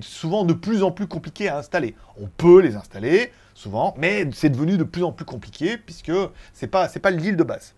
souvent 0.02 0.44
de 0.44 0.52
plus 0.52 0.82
en 0.82 0.90
plus 0.90 1.06
compliquées 1.06 1.48
à 1.48 1.56
installer. 1.58 1.94
On 2.20 2.26
peut 2.26 2.60
les 2.60 2.76
installer, 2.76 3.32
souvent, 3.54 3.94
mais 3.96 4.28
c'est 4.34 4.50
devenu 4.50 4.76
de 4.76 4.84
plus 4.84 5.02
en 5.02 5.12
plus 5.12 5.24
compliqué 5.24 5.78
puisque 5.78 6.12
c'est 6.52 6.66
pas, 6.66 6.88
pas 6.88 7.10
l'île 7.10 7.36
de 7.36 7.44
base. 7.44 7.74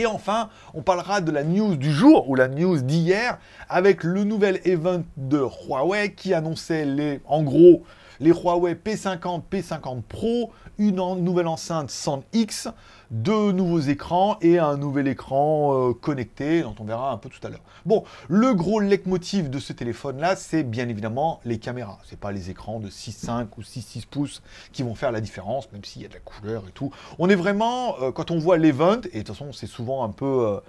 Et 0.00 0.06
enfin, 0.06 0.48
on 0.72 0.80
parlera 0.80 1.20
de 1.20 1.30
la 1.30 1.44
news 1.44 1.76
du 1.76 1.92
jour 1.92 2.30
ou 2.30 2.34
la 2.34 2.48
news 2.48 2.80
d'hier 2.80 3.38
avec 3.68 4.02
le 4.02 4.24
nouvel 4.24 4.58
event 4.64 5.02
de 5.18 5.42
Huawei 5.68 6.14
qui 6.14 6.32
annonçait 6.32 6.86
les, 6.86 7.20
en 7.26 7.42
gros 7.42 7.82
les 8.18 8.30
Huawei 8.30 8.72
P50, 8.82 9.42
P50 9.52 10.00
Pro, 10.00 10.52
une 10.80 10.96
nouvelle 11.22 11.46
enceinte 11.46 11.90
100X, 11.90 12.72
deux 13.10 13.52
nouveaux 13.52 13.80
écrans 13.80 14.38
et 14.40 14.58
un 14.58 14.78
nouvel 14.78 15.08
écran 15.08 15.90
euh, 15.90 15.92
connecté, 15.92 16.62
dont 16.62 16.74
on 16.80 16.84
verra 16.84 17.12
un 17.12 17.18
peu 17.18 17.28
tout 17.28 17.46
à 17.46 17.50
l'heure. 17.50 17.60
Bon, 17.84 18.02
le 18.28 18.54
gros 18.54 18.80
leitmotiv 18.80 19.50
de 19.50 19.58
ce 19.58 19.74
téléphone-là, 19.74 20.36
c'est 20.36 20.62
bien 20.62 20.88
évidemment 20.88 21.40
les 21.44 21.58
caméras. 21.58 21.98
C'est 22.04 22.18
pas 22.18 22.32
les 22.32 22.48
écrans 22.48 22.80
de 22.80 22.88
6,5 22.88 23.48
ou 23.58 23.60
6,6 23.60 24.06
pouces 24.06 24.42
qui 24.72 24.82
vont 24.82 24.94
faire 24.94 25.12
la 25.12 25.20
différence, 25.20 25.70
même 25.72 25.84
s'il 25.84 26.00
y 26.00 26.06
a 26.06 26.08
de 26.08 26.14
la 26.14 26.20
couleur 26.20 26.64
et 26.66 26.72
tout. 26.72 26.90
On 27.18 27.28
est 27.28 27.34
vraiment, 27.34 28.00
euh, 28.00 28.10
quand 28.10 28.30
on 28.30 28.38
voit 28.38 28.56
l'event, 28.56 29.00
et 29.12 29.18
de 29.18 29.22
toute 29.22 29.36
façon, 29.36 29.52
c'est 29.52 29.66
souvent 29.66 30.02
un 30.02 30.10
peu... 30.10 30.46
Euh, 30.46 30.60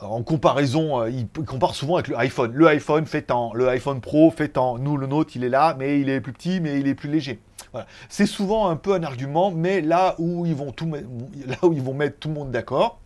en 0.00 0.22
comparaison, 0.22 1.04
il 1.06 1.26
compare 1.44 1.74
souvent 1.74 1.96
avec 1.96 2.08
le 2.08 2.16
iPhone. 2.18 2.52
Le 2.52 2.66
iPhone 2.68 3.06
fait 3.06 3.22
tant, 3.22 3.52
le 3.54 3.68
iPhone 3.68 4.00
Pro 4.00 4.30
fait 4.30 4.48
tant. 4.48 4.78
Nous, 4.78 4.96
le 4.96 5.06
nôtre, 5.06 5.32
il 5.34 5.44
est 5.44 5.48
là, 5.48 5.74
mais 5.78 6.00
il 6.00 6.08
est 6.08 6.20
plus 6.20 6.32
petit, 6.32 6.60
mais 6.60 6.78
il 6.78 6.86
est 6.86 6.94
plus 6.94 7.10
léger. 7.10 7.40
C'est 8.08 8.26
souvent 8.26 8.68
un 8.68 8.76
peu 8.76 8.94
un 8.94 9.02
argument, 9.02 9.50
mais 9.50 9.80
là 9.80 10.14
où 10.18 10.46
ils 10.46 10.54
vont, 10.54 10.72
tout, 10.72 10.90
là 10.90 11.56
où 11.62 11.72
ils 11.72 11.82
vont 11.82 11.94
mettre 11.94 12.18
tout 12.18 12.28
le 12.28 12.34
monde 12.34 12.50
d'accord, 12.50 13.00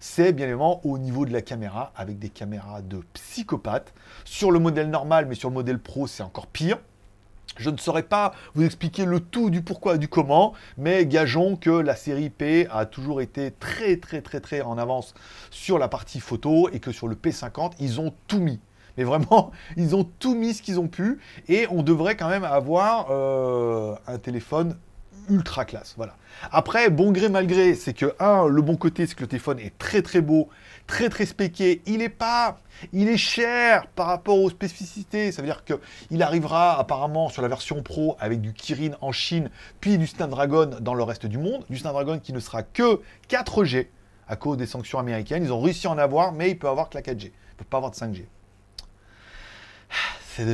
c'est 0.00 0.32
bien 0.32 0.46
évidemment 0.46 0.80
au 0.84 0.96
niveau 0.98 1.26
de 1.26 1.32
la 1.32 1.42
caméra, 1.42 1.92
avec 1.96 2.18
des 2.18 2.28
caméras 2.28 2.82
de 2.82 3.00
psychopathe. 3.14 3.92
Sur 4.24 4.50
le 4.50 4.60
modèle 4.60 4.90
normal, 4.90 5.26
mais 5.26 5.34
sur 5.34 5.48
le 5.48 5.54
modèle 5.54 5.78
pro, 5.78 6.06
c'est 6.06 6.22
encore 6.22 6.46
pire. 6.46 6.78
Je 7.58 7.70
ne 7.70 7.76
saurais 7.76 8.04
pas 8.04 8.32
vous 8.54 8.64
expliquer 8.64 9.04
le 9.04 9.20
tout 9.20 9.50
du 9.50 9.62
pourquoi 9.62 9.96
et 9.96 9.98
du 9.98 10.08
comment, 10.08 10.54
mais 10.76 11.06
gageons 11.06 11.56
que 11.56 11.70
la 11.70 11.96
série 11.96 12.30
P 12.30 12.68
a 12.70 12.86
toujours 12.86 13.20
été 13.20 13.50
très 13.50 13.96
très 13.96 14.22
très 14.22 14.40
très 14.40 14.60
en 14.60 14.78
avance 14.78 15.12
sur 15.50 15.78
la 15.78 15.88
partie 15.88 16.20
photo 16.20 16.68
et 16.72 16.78
que 16.78 16.92
sur 16.92 17.08
le 17.08 17.16
P50, 17.16 17.72
ils 17.80 18.00
ont 18.00 18.14
tout 18.28 18.38
mis. 18.38 18.60
Mais 18.96 19.04
vraiment, 19.04 19.50
ils 19.76 19.96
ont 19.96 20.04
tout 20.04 20.34
mis 20.34 20.54
ce 20.54 20.62
qu'ils 20.62 20.78
ont 20.78 20.88
pu 20.88 21.18
et 21.48 21.66
on 21.70 21.82
devrait 21.82 22.16
quand 22.16 22.28
même 22.28 22.44
avoir 22.44 23.08
euh, 23.10 23.94
un 24.06 24.18
téléphone 24.18 24.76
ultra 25.28 25.64
classe. 25.64 25.94
Voilà. 25.96 26.14
Après, 26.50 26.90
bon 26.90 27.12
gré 27.12 27.28
mal 27.28 27.46
gré, 27.46 27.74
c'est 27.74 27.94
que, 27.94 28.14
un, 28.20 28.46
le 28.46 28.62
bon 28.62 28.76
côté, 28.76 29.06
c'est 29.06 29.14
que 29.14 29.22
le 29.22 29.28
téléphone 29.28 29.58
est 29.58 29.76
très 29.78 30.02
très 30.02 30.20
beau, 30.20 30.48
très 30.86 31.08
très 31.08 31.26
spéqué. 31.26 31.82
Il 31.86 32.02
est 32.02 32.08
pas, 32.08 32.60
il 32.92 33.08
est 33.08 33.16
cher 33.16 33.86
par 33.88 34.06
rapport 34.06 34.40
aux 34.40 34.50
spécificités. 34.50 35.32
Ça 35.32 35.42
veut 35.42 35.48
dire 35.48 35.62
qu'il 35.64 36.22
arrivera 36.22 36.78
apparemment 36.78 37.28
sur 37.28 37.42
la 37.42 37.48
version 37.48 37.82
Pro 37.82 38.16
avec 38.20 38.40
du 38.40 38.52
Kirin 38.52 38.96
en 39.00 39.12
Chine, 39.12 39.50
puis 39.80 39.98
du 39.98 40.06
Snapdragon 40.06 40.70
dans 40.80 40.94
le 40.94 41.02
reste 41.02 41.26
du 41.26 41.38
monde. 41.38 41.64
Du 41.70 41.78
Snapdragon 41.78 42.18
qui 42.18 42.32
ne 42.32 42.40
sera 42.40 42.62
que 42.62 43.00
4G 43.28 43.88
à 44.28 44.36
cause 44.36 44.58
des 44.58 44.66
sanctions 44.66 44.98
américaines. 44.98 45.42
Ils 45.42 45.52
ont 45.52 45.60
réussi 45.60 45.86
à 45.86 45.90
en 45.90 45.98
avoir, 45.98 46.32
mais 46.32 46.50
il 46.50 46.58
peut 46.58 46.68
avoir 46.68 46.90
que 46.90 46.96
la 46.96 47.02
4G. 47.02 47.24
Il 47.24 47.56
peut 47.56 47.64
pas 47.64 47.78
avoir 47.78 47.90
de 47.90 47.96
5G 47.96 48.24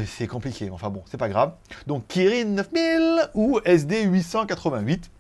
c'est 0.06 0.26
compliqué. 0.26 0.70
Enfin 0.70 0.90
bon, 0.90 1.02
c'est 1.06 1.18
pas 1.18 1.28
grave. 1.28 1.52
Donc 1.86 2.06
Kirin 2.08 2.44
9000 2.44 3.30
ou 3.34 3.60
SD 3.64 4.04
888. 4.04 5.10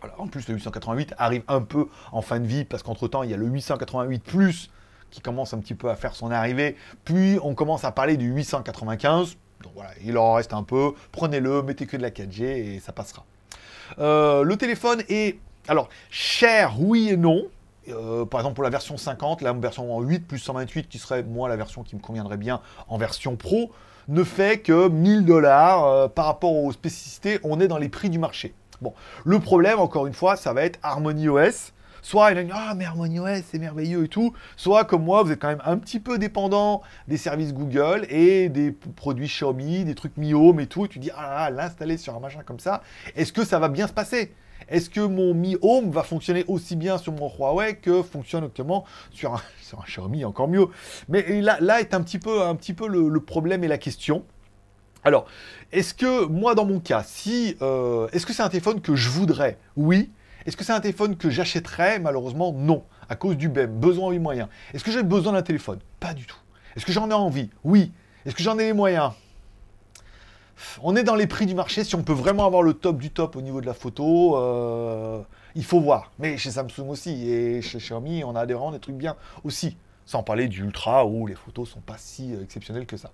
Voilà, 0.00 0.20
en 0.20 0.26
plus 0.26 0.46
le 0.48 0.54
888 0.54 1.14
arrive 1.16 1.42
un 1.48 1.62
peu 1.62 1.88
en 2.12 2.20
fin 2.20 2.40
de 2.40 2.46
vie 2.46 2.64
parce 2.64 2.82
qu'entre 2.82 3.08
temps 3.08 3.22
il 3.22 3.30
y 3.30 3.34
a 3.34 3.36
le 3.36 3.46
888 3.46 4.22
plus 4.22 4.70
qui 5.10 5.20
commence 5.20 5.54
un 5.54 5.58
petit 5.58 5.74
peu 5.74 5.90
à 5.90 5.96
faire 5.96 6.14
son 6.14 6.30
arrivée. 6.30 6.76
Puis 7.04 7.38
on 7.42 7.54
commence 7.54 7.84
à 7.84 7.92
parler 7.92 8.16
du 8.16 8.26
895. 8.26 9.36
Donc 9.62 9.72
voilà, 9.74 9.90
il 10.04 10.18
en 10.18 10.34
reste 10.34 10.52
un 10.52 10.62
peu. 10.62 10.92
Prenez-le, 11.12 11.62
mettez 11.62 11.86
que 11.86 11.96
de 11.96 12.02
la 12.02 12.10
4G 12.10 12.42
et 12.42 12.80
ça 12.80 12.92
passera. 12.92 13.24
Euh, 13.98 14.42
le 14.42 14.56
téléphone 14.56 15.02
est 15.08 15.38
alors 15.68 15.88
cher, 16.10 16.74
oui 16.80 17.10
et 17.10 17.16
non. 17.16 17.44
Euh, 17.88 18.24
par 18.24 18.40
exemple, 18.40 18.54
pour 18.54 18.64
la 18.64 18.70
version 18.70 18.96
50, 18.96 19.42
la 19.42 19.52
version 19.52 19.94
en 19.94 20.00
8 20.00 20.26
plus 20.26 20.38
128, 20.38 20.88
qui 20.88 20.98
serait 20.98 21.22
moi 21.22 21.48
la 21.48 21.56
version 21.56 21.82
qui 21.82 21.96
me 21.96 22.00
conviendrait 22.00 22.36
bien 22.36 22.60
en 22.88 22.98
version 22.98 23.36
pro, 23.36 23.72
ne 24.08 24.24
fait 24.24 24.60
que 24.60 24.88
1000 24.88 25.24
dollars 25.24 25.84
euh, 25.84 26.08
par 26.08 26.26
rapport 26.26 26.54
aux 26.54 26.72
spécificités. 26.72 27.38
On 27.42 27.60
est 27.60 27.68
dans 27.68 27.78
les 27.78 27.88
prix 27.88 28.10
du 28.10 28.18
marché. 28.18 28.54
Bon, 28.80 28.92
le 29.24 29.38
problème, 29.38 29.78
encore 29.78 30.06
une 30.06 30.14
fois, 30.14 30.36
ça 30.36 30.52
va 30.52 30.62
être 30.62 30.78
Harmony 30.82 31.28
OS. 31.28 31.72
Soit 32.02 32.32
il 32.32 32.38
a 32.38 32.44
dit 32.44 32.50
Ah, 32.52 32.74
mais 32.76 32.84
Harmony 32.84 33.18
OS, 33.18 33.42
c'est 33.50 33.58
merveilleux 33.58 34.04
et 34.04 34.08
tout. 34.08 34.34
Soit, 34.56 34.84
comme 34.84 35.04
moi, 35.04 35.22
vous 35.22 35.32
êtes 35.32 35.40
quand 35.40 35.48
même 35.48 35.62
un 35.64 35.78
petit 35.78 36.00
peu 36.00 36.18
dépendant 36.18 36.82
des 37.08 37.16
services 37.16 37.54
Google 37.54 38.06
et 38.10 38.50
des 38.50 38.72
produits 38.72 39.26
Xiaomi, 39.26 39.84
des 39.84 39.94
trucs 39.94 40.16
Mi 40.18 40.34
Home 40.34 40.60
et 40.60 40.66
tout. 40.66 40.84
Et 40.84 40.88
tu 40.88 40.98
dis 40.98 41.10
Ah, 41.16 41.48
l'installer 41.50 41.96
sur 41.96 42.14
un 42.14 42.20
machin 42.20 42.42
comme 42.44 42.60
ça, 42.60 42.82
est-ce 43.16 43.32
que 43.32 43.44
ça 43.44 43.58
va 43.58 43.68
bien 43.68 43.86
se 43.86 43.94
passer? 43.94 44.34
Est-ce 44.68 44.90
que 44.90 45.00
mon 45.00 45.34
Mi 45.34 45.56
Home 45.62 45.90
va 45.90 46.02
fonctionner 46.02 46.44
aussi 46.48 46.76
bien 46.76 46.98
sur 46.98 47.12
mon 47.12 47.28
Huawei 47.28 47.76
que 47.76 48.02
fonctionne 48.02 48.44
actuellement 48.44 48.84
sur 49.10 49.34
un, 49.34 49.40
Xiaomi, 49.86 50.24
encore 50.24 50.48
mieux 50.48 50.66
Mais 51.08 51.40
là, 51.40 51.58
là 51.60 51.80
est 51.80 51.94
un 51.94 52.02
petit 52.02 52.18
peu, 52.18 52.42
un 52.42 52.54
petit 52.54 52.74
peu 52.74 52.86
le, 52.88 53.20
problème 53.20 53.64
et 53.64 53.68
la 53.68 53.78
question. 53.78 54.24
Alors, 55.02 55.26
est-ce 55.72 55.94
que 55.94 56.26
moi, 56.26 56.54
dans 56.54 56.64
mon 56.64 56.80
cas, 56.80 57.02
si, 57.04 57.56
euh, 57.62 58.08
est-ce 58.12 58.26
que 58.26 58.32
c'est 58.32 58.42
un 58.42 58.48
téléphone 58.48 58.80
que 58.80 58.94
je 58.94 59.08
voudrais? 59.08 59.58
Oui. 59.76 60.10
Est-ce 60.46 60.56
que 60.56 60.64
c'est 60.64 60.72
un 60.72 60.80
téléphone 60.80 61.16
que 61.16 61.30
j'achèterais? 61.30 61.98
Malheureusement, 61.98 62.52
non, 62.52 62.84
à 63.08 63.16
cause 63.16 63.36
du 63.36 63.48
BEM, 63.48 63.78
besoin 63.78 64.12
et 64.12 64.18
moyens. 64.18 64.48
Est-ce 64.72 64.84
que 64.84 64.90
j'ai 64.90 65.02
besoin 65.02 65.32
d'un 65.32 65.42
téléphone? 65.42 65.78
Pas 66.00 66.14
du 66.14 66.26
tout. 66.26 66.36
Est-ce 66.76 66.84
que 66.84 66.92
j'en 66.92 67.10
ai 67.10 67.14
envie? 67.14 67.50
Oui. 67.64 67.92
Est-ce 68.26 68.34
que 68.34 68.42
j'en 68.42 68.58
ai 68.58 68.66
les 68.66 68.72
moyens? 68.72 69.12
On 70.82 70.96
est 70.96 71.04
dans 71.04 71.14
les 71.14 71.26
prix 71.26 71.46
du 71.46 71.54
marché. 71.54 71.84
Si 71.84 71.94
on 71.94 72.02
peut 72.02 72.12
vraiment 72.12 72.46
avoir 72.46 72.62
le 72.62 72.74
top 72.74 72.98
du 72.98 73.10
top 73.10 73.36
au 73.36 73.42
niveau 73.42 73.60
de 73.60 73.66
la 73.66 73.74
photo, 73.74 74.36
euh, 74.36 75.22
il 75.54 75.64
faut 75.64 75.80
voir. 75.80 76.12
Mais 76.18 76.36
chez 76.36 76.50
Samsung 76.50 76.88
aussi 76.88 77.30
et 77.30 77.62
chez 77.62 77.78
Xiaomi, 77.78 78.24
on 78.24 78.36
a 78.36 78.46
des, 78.46 78.54
vraiment 78.54 78.72
des 78.72 78.80
trucs 78.80 78.96
bien 78.96 79.16
aussi. 79.44 79.76
Sans 80.06 80.22
parler 80.22 80.48
du 80.48 80.62
Ultra 80.62 81.06
où 81.06 81.26
les 81.26 81.34
photos 81.34 81.70
sont 81.70 81.80
pas 81.80 81.96
si 81.96 82.34
euh, 82.34 82.42
exceptionnelles 82.42 82.86
que 82.86 82.96
ça. 82.96 83.10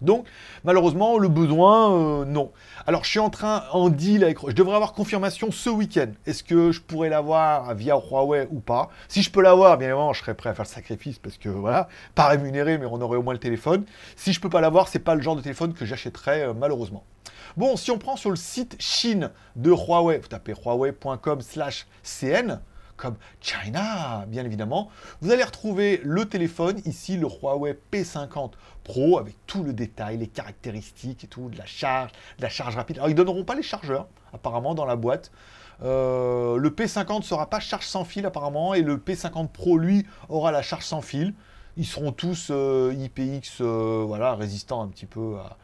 Donc, 0.00 0.26
malheureusement, 0.64 1.18
le 1.18 1.28
besoin, 1.28 1.92
euh, 1.92 2.24
non. 2.24 2.52
Alors, 2.86 3.04
je 3.04 3.10
suis 3.10 3.18
en 3.18 3.30
train, 3.30 3.64
en 3.72 3.88
deal 3.88 4.24
avec... 4.24 4.38
Je 4.46 4.54
devrais 4.54 4.74
avoir 4.74 4.92
confirmation 4.92 5.50
ce 5.50 5.70
week-end. 5.70 6.08
Est-ce 6.26 6.44
que 6.44 6.72
je 6.72 6.80
pourrais 6.80 7.08
l'avoir 7.08 7.74
via 7.74 7.96
Huawei 7.96 8.48
ou 8.50 8.60
pas? 8.60 8.90
Si 9.08 9.22
je 9.22 9.30
peux 9.30 9.42
l'avoir, 9.42 9.78
bien 9.78 9.88
évidemment, 9.88 10.12
je 10.12 10.20
serais 10.20 10.34
prêt 10.34 10.50
à 10.50 10.54
faire 10.54 10.64
le 10.64 10.70
sacrifice 10.70 11.18
parce 11.18 11.38
que, 11.38 11.48
voilà, 11.48 11.88
pas 12.14 12.28
rémunéré, 12.28 12.78
mais 12.78 12.86
on 12.86 13.00
aurait 13.00 13.18
au 13.18 13.22
moins 13.22 13.34
le 13.34 13.40
téléphone. 13.40 13.84
Si 14.16 14.32
je 14.32 14.40
peux 14.40 14.50
pas 14.50 14.60
l'avoir, 14.60 14.88
c'est 14.88 14.98
pas 14.98 15.14
le 15.14 15.22
genre 15.22 15.36
de 15.36 15.42
téléphone 15.42 15.74
que 15.74 15.84
j'achèterais, 15.84 16.42
euh, 16.42 16.52
malheureusement. 16.54 17.04
Bon, 17.56 17.76
si 17.76 17.90
on 17.90 17.98
prend 17.98 18.16
sur 18.16 18.30
le 18.30 18.36
site 18.36 18.74
Chine 18.80 19.30
de 19.54 19.70
Huawei, 19.70 20.18
vous 20.18 20.26
tapez 20.26 20.54
huawei.com 20.54 21.40
slash 21.40 21.86
cn, 22.02 22.60
comme 22.96 23.16
China, 23.40 24.24
bien 24.28 24.44
évidemment. 24.44 24.88
Vous 25.20 25.30
allez 25.30 25.44
retrouver 25.44 26.00
le 26.04 26.24
téléphone, 26.26 26.80
ici 26.84 27.16
le 27.16 27.26
Huawei 27.26 27.78
P50 27.92 28.52
Pro, 28.84 29.18
avec 29.18 29.36
tout 29.46 29.62
le 29.62 29.72
détail, 29.72 30.18
les 30.18 30.26
caractéristiques 30.26 31.24
et 31.24 31.26
tout, 31.26 31.48
de 31.48 31.58
la 31.58 31.66
charge, 31.66 32.12
de 32.38 32.42
la 32.42 32.48
charge 32.48 32.76
rapide. 32.76 32.98
Alors 32.98 33.08
ils 33.08 33.12
ne 33.12 33.16
donneront 33.16 33.44
pas 33.44 33.54
les 33.54 33.62
chargeurs, 33.62 34.06
apparemment, 34.32 34.74
dans 34.74 34.84
la 34.84 34.96
boîte. 34.96 35.30
Euh, 35.82 36.56
le 36.56 36.70
P50 36.70 37.18
ne 37.18 37.22
sera 37.22 37.50
pas 37.50 37.60
charge 37.60 37.86
sans 37.86 38.04
fil 38.04 38.26
apparemment, 38.26 38.74
et 38.74 38.82
le 38.82 38.96
P50 38.96 39.48
Pro, 39.48 39.78
lui, 39.78 40.06
aura 40.28 40.52
la 40.52 40.62
charge 40.62 40.84
sans 40.84 41.00
fil. 41.00 41.34
Ils 41.76 41.86
seront 41.86 42.12
tous 42.12 42.48
euh, 42.50 42.94
IPX, 42.96 43.60
euh, 43.60 44.04
voilà, 44.06 44.34
résistants 44.34 44.82
un 44.82 44.88
petit 44.88 45.06
peu 45.06 45.36
à, 45.38 45.56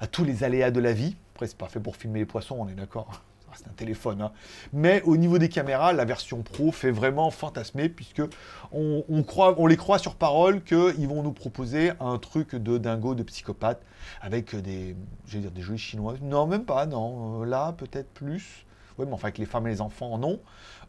à, 0.00 0.06
tous 0.06 0.24
les 0.24 0.44
aléas 0.44 0.70
de 0.70 0.80
la 0.80 0.92
vie. 0.92 1.16
Après, 1.34 1.46
c'est 1.46 1.56
pas 1.56 1.68
fait 1.68 1.80
pour 1.80 1.96
filmer 1.96 2.20
les 2.20 2.26
poissons, 2.26 2.56
on 2.58 2.68
est 2.68 2.74
d'accord 2.74 3.22
c'est 3.54 3.68
un 3.68 3.72
téléphone. 3.72 4.22
Hein. 4.22 4.32
Mais 4.72 5.02
au 5.02 5.16
niveau 5.16 5.38
des 5.38 5.48
caméras, 5.48 5.92
la 5.92 6.04
version 6.04 6.42
Pro 6.42 6.72
fait 6.72 6.90
vraiment 6.90 7.30
fantasmer 7.30 7.88
puisque 7.88 8.22
on, 8.72 9.22
croit, 9.22 9.54
on 9.58 9.66
les 9.66 9.76
croit 9.76 9.98
sur 9.98 10.14
parole 10.14 10.62
qu'ils 10.62 11.08
vont 11.08 11.22
nous 11.22 11.32
proposer 11.32 11.92
un 12.00 12.18
truc 12.18 12.54
de 12.54 12.78
dingo, 12.78 13.14
de 13.14 13.22
psychopathe 13.22 13.82
avec 14.20 14.54
des, 14.56 14.96
dire, 15.26 15.50
des 15.50 15.62
jolis 15.62 15.78
chinois. 15.78 16.14
Non, 16.22 16.46
même 16.46 16.64
pas, 16.64 16.86
non. 16.86 17.42
Euh, 17.42 17.46
là, 17.46 17.72
peut-être 17.72 18.12
plus. 18.12 18.64
Oui, 18.98 19.06
mais 19.06 19.14
enfin, 19.14 19.28
avec 19.28 19.38
les 19.38 19.46
femmes 19.46 19.66
et 19.66 19.70
les 19.70 19.80
enfants, 19.80 20.18
non. 20.18 20.40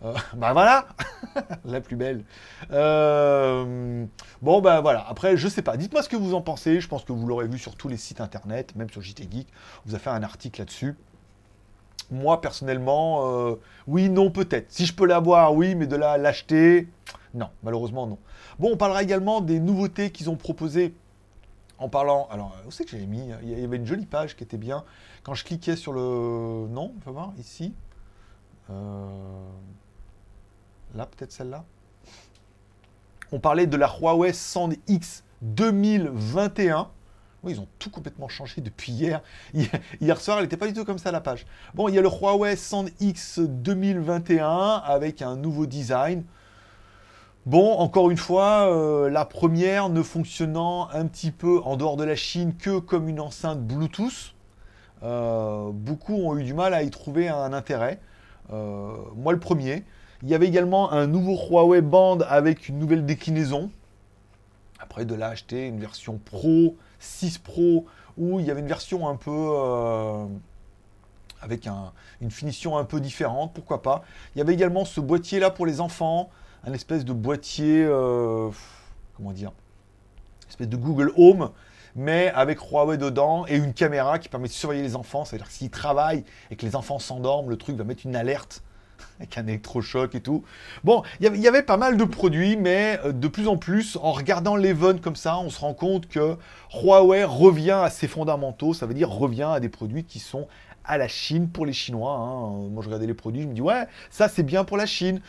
Euh, 0.04 0.14
ben 0.36 0.54
voilà, 0.54 0.88
la 1.66 1.82
plus 1.82 1.96
belle. 1.96 2.24
Euh, 2.72 4.06
bon, 4.42 4.62
ben 4.62 4.82
voilà. 4.82 5.06
Après, 5.08 5.38
je 5.38 5.48
sais 5.48 5.62
pas. 5.62 5.78
Dites-moi 5.78 6.04
ce 6.04 6.10
que 6.10 6.18
vous 6.18 6.34
en 6.34 6.42
pensez. 6.42 6.82
Je 6.82 6.88
pense 6.88 7.04
que 7.04 7.14
vous 7.14 7.26
l'aurez 7.26 7.48
vu 7.48 7.58
sur 7.58 7.76
tous 7.76 7.88
les 7.88 7.98
sites 7.98 8.22
internet, 8.22 8.76
même 8.76 8.90
sur 8.90 9.02
JT 9.02 9.28
Geek. 9.32 9.48
On 9.86 9.90
vous 9.90 9.96
a 9.96 10.00
fait 10.00 10.10
un 10.10 10.24
article 10.24 10.60
là-dessus 10.60 10.96
moi 12.12 12.42
personnellement, 12.42 13.26
euh, 13.26 13.56
oui, 13.88 14.10
non, 14.10 14.30
peut-être. 14.30 14.72
Si 14.72 14.86
je 14.86 14.94
peux 14.94 15.06
l'avoir, 15.06 15.56
oui, 15.56 15.76
mais 15.76 15.88
de 15.88 15.96
là 15.96 16.18
l'acheter, 16.18 16.88
non, 17.34 17.48
malheureusement 17.64 18.06
non. 18.06 18.18
Bon, 18.60 18.72
on 18.74 18.78
parlera 18.78 19.02
également 19.02 19.42
des 19.42 19.60
nouveautés 19.60 20.12
qu'ils 20.12 20.30
ont 20.30 20.36
proposées 20.36 20.94
en 21.78 21.90
parlant. 21.90 22.28
Alors, 22.30 22.56
où 22.68 22.72
c'est 22.72 22.84
que 22.86 22.92
j'avais 22.92 23.08
mis 23.08 23.30
Il 23.44 23.60
y 23.60 23.64
avait 23.64 23.78
une 23.78 23.86
jolie 23.86 24.06
page 24.06 24.36
qui 24.36 24.44
était 24.44 24.58
bien. 24.58 24.84
Quand 25.24 25.34
je 25.34 25.44
cliquais 25.44 25.76
sur 25.76 25.94
le. 25.94 26.68
Non, 26.70 26.94
on 26.96 27.06
va 27.06 27.12
voir, 27.12 27.34
ici. 27.40 27.74
Euh, 28.70 29.06
là, 30.96 31.06
peut-être 31.06 31.32
celle-là. 31.32 31.64
On 33.32 33.40
parlait 33.40 33.68
de 33.68 33.78
la 33.78 33.88
Huawei 33.88 34.32
100X 34.32 35.24
2021. 35.42 36.90
Ils 37.48 37.60
ont 37.60 37.68
tout 37.80 37.90
complètement 37.90 38.30
changé 38.30 38.62
depuis 38.62 38.92
hier. 38.92 39.22
Hier 40.00 40.22
soir, 40.22 40.38
elle 40.38 40.44
n'était 40.44 40.58
pas 40.58 40.68
du 40.68 40.74
tout 40.74 40.86
comme 40.86 41.00
ça 41.00 41.12
la 41.12 41.22
page. 41.22 41.48
Bon, 41.74 41.88
il 41.88 41.96
y 41.96 41.98
a 41.98 42.02
le 42.02 42.10
Huawei 42.10 42.54
100X 42.54 43.48
2021 43.48 44.48
avec 44.86 45.24
un 45.24 45.36
nouveau 45.36 45.66
design. 45.66 46.24
Bon, 47.48 47.74
encore 47.80 48.12
une 48.12 48.18
fois, 48.18 48.72
euh, 48.72 49.10
la 49.10 49.26
première 49.26 49.90
ne 49.90 50.04
fonctionnant 50.04 50.88
un 50.94 51.08
petit 51.08 51.32
peu 51.32 51.60
en 51.64 51.76
dehors 51.76 51.98
de 51.98 52.04
la 52.04 52.16
Chine 52.16 52.54
que 52.56 52.78
comme 52.78 53.10
une 53.10 53.20
enceinte 53.20 53.60
Bluetooth. 53.62 54.36
Euh, 55.02 55.72
beaucoup 55.74 56.14
ont 56.14 56.38
eu 56.38 56.44
du 56.44 56.54
mal 56.54 56.76
à 56.76 56.84
y 56.84 56.92
trouver 56.92 57.28
un 57.28 57.54
intérêt. 57.54 58.00
Euh, 58.54 58.94
moi, 59.16 59.34
le 59.34 59.40
premier. 59.40 59.84
Il 60.22 60.30
y 60.30 60.36
avait 60.36 60.46
également 60.46 60.92
un 60.92 61.08
nouveau 61.08 61.36
Huawei 61.36 61.82
Band 61.82 62.20
avec 62.30 62.70
une 62.70 62.78
nouvelle 62.78 63.08
déclinaison. 63.08 63.72
Après, 64.82 65.06
de 65.06 65.16
là, 65.16 65.28
acheter 65.28 65.68
une 65.68 65.80
version 65.80 66.20
Pro, 66.24 66.76
6 67.00 67.38
Pro, 67.38 67.86
où 68.18 68.40
il 68.40 68.46
y 68.46 68.52
avait 68.52 68.62
une 68.62 68.68
version 68.68 69.08
un 69.08 69.16
peu 69.16 69.30
avec 71.42 71.68
une 72.22 72.32
finition 72.32 72.78
un 72.78 72.86
peu 72.86 73.02
différente, 73.02 73.54
pourquoi 73.54 73.82
pas. 73.82 74.04
Il 74.36 74.40
y 74.40 74.42
avait 74.42 74.54
également 74.54 74.86
ce 74.86 75.02
boîtier 75.02 75.40
là 75.40 75.50
pour 75.50 75.66
les 75.66 75.82
enfants, 75.82 76.30
un 76.66 76.74
espèce 76.74 77.04
de 77.04 77.14
boîtier, 77.14 77.84
euh, 77.84 78.50
comment 79.18 79.32
dire, 79.32 79.52
espèce 80.48 80.70
de 80.70 80.78
Google 80.78 81.12
Home, 81.18 81.52
mais 81.96 82.30
avec 82.36 82.60
Huawei 82.60 82.98
dedans 82.98 83.46
et 83.48 83.56
une 83.56 83.74
caméra 83.74 84.20
qui 84.20 84.30
permet 84.30 84.48
de 84.48 84.54
surveiller 84.54 84.84
les 84.84 84.96
enfants. 84.96 85.26
C'est-à-dire 85.26 85.48
que 85.48 85.54
s'ils 85.54 85.72
travaillent 85.72 86.24
et 86.52 86.56
que 86.56 86.66
les 86.66 86.76
enfants 86.76 87.00
s'endorment, 87.00 87.50
le 87.50 87.58
truc 87.58 87.76
va 87.76 87.84
mettre 87.84 88.06
une 88.06 88.16
alerte 88.16 88.64
avec 89.20 89.38
un 89.38 89.48
électrochoc 89.48 90.16
et 90.16 90.22
tout. 90.22 90.44
Bon, 90.84 91.04
il 91.20 91.36
y 91.38 91.48
avait 91.48 91.64
pas 91.64 91.78
mal 91.78 91.98
de 91.98 92.04
produits, 92.04 92.58
mais 92.58 93.00
euh, 93.06 93.12
de 93.12 93.28
plus 93.28 93.48
en 93.48 93.58
plus, 93.58 93.98
en 94.02 94.12
regardant 94.12 94.56
l'Even 94.56 95.00
comme 95.00 95.16
ça, 95.16 95.38
on 95.38 95.50
se 95.50 95.60
rend 95.60 95.74
compte 95.74 96.08
que 96.08 96.38
Huawei 96.74 97.24
revient 97.24 97.72
à 97.72 97.90
ses 97.90 98.08
fondamentaux, 98.08 98.74
ça 98.74 98.86
veut 98.86 98.94
dire 98.94 99.10
revient 99.10 99.50
à 99.54 99.60
des 99.60 99.70
produits 99.70 100.04
qui 100.04 100.20
sont 100.20 100.48
à 100.84 100.98
la 100.98 101.08
Chine 101.08 101.50
pour 101.50 101.66
les 101.66 101.74
Chinois. 101.74 102.14
Hein. 102.14 102.70
Moi, 102.72 102.82
je 102.82 102.88
regardais 102.88 103.08
les 103.08 103.14
produits, 103.14 103.44
je 103.44 103.48
me 103.48 103.54
dis, 103.54 103.62
ouais, 103.62 103.86
ça 104.10 104.28
c'est 104.28 104.44
bien 104.44 104.64
pour 104.64 104.78
la 104.78 104.86
Chine 104.86 105.22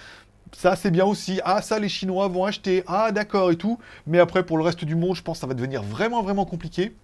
ça 0.55 0.77
c'est 0.77 0.91
bien 0.91 1.05
aussi. 1.05 1.41
Ah, 1.45 1.63
ça 1.63 1.79
les 1.79 1.89
Chinois 1.89 2.29
vont 2.29 2.45
acheter. 2.45 2.85
Ah, 2.87 3.13
d'accord 3.13 3.51
et 3.51 3.57
tout. 3.57 3.79
Mais 4.07 4.19
après, 4.19 4.45
pour 4.45 4.59
le 4.59 4.65
reste 4.65 4.85
du 4.85 4.95
monde, 4.95 5.17
je 5.17 5.23
pense 5.23 5.39
que 5.39 5.41
ça 5.41 5.47
va 5.47 5.55
devenir 5.55 5.83
vraiment, 5.83 6.23
vraiment 6.23 6.45
compliqué. 6.45 6.95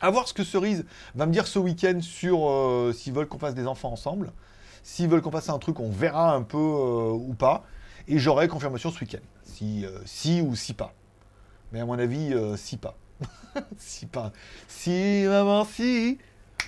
À 0.00 0.10
voir 0.10 0.28
ce 0.28 0.34
que 0.34 0.44
Cerise 0.44 0.84
va 1.14 1.26
me 1.26 1.32
dire 1.32 1.46
ce 1.46 1.58
week-end 1.58 2.00
sur 2.02 2.48
euh, 2.48 2.92
s'ils 2.92 3.14
veulent 3.14 3.28
qu'on 3.28 3.38
fasse 3.38 3.54
des 3.54 3.66
enfants 3.66 3.90
ensemble. 3.90 4.32
S'ils 4.86 5.08
veulent 5.08 5.20
qu'on 5.20 5.32
fasse 5.32 5.48
un 5.48 5.58
truc, 5.58 5.80
on 5.80 5.90
verra 5.90 6.32
un 6.32 6.42
peu 6.42 6.56
euh, 6.56 7.10
ou 7.10 7.34
pas. 7.34 7.64
Et 8.06 8.20
j'aurai 8.20 8.46
confirmation 8.46 8.92
ce 8.92 9.00
week-end. 9.00 9.18
Si, 9.42 9.84
euh, 9.84 9.98
si 10.04 10.40
ou 10.40 10.54
si 10.54 10.74
pas. 10.74 10.92
Mais 11.72 11.80
à 11.80 11.84
mon 11.84 11.98
avis, 11.98 12.32
si 12.56 12.76
pas. 12.76 12.96
si 13.78 14.06
pas. 14.06 14.30
Si, 14.68 15.24
maman, 15.26 15.64
si. 15.64 16.18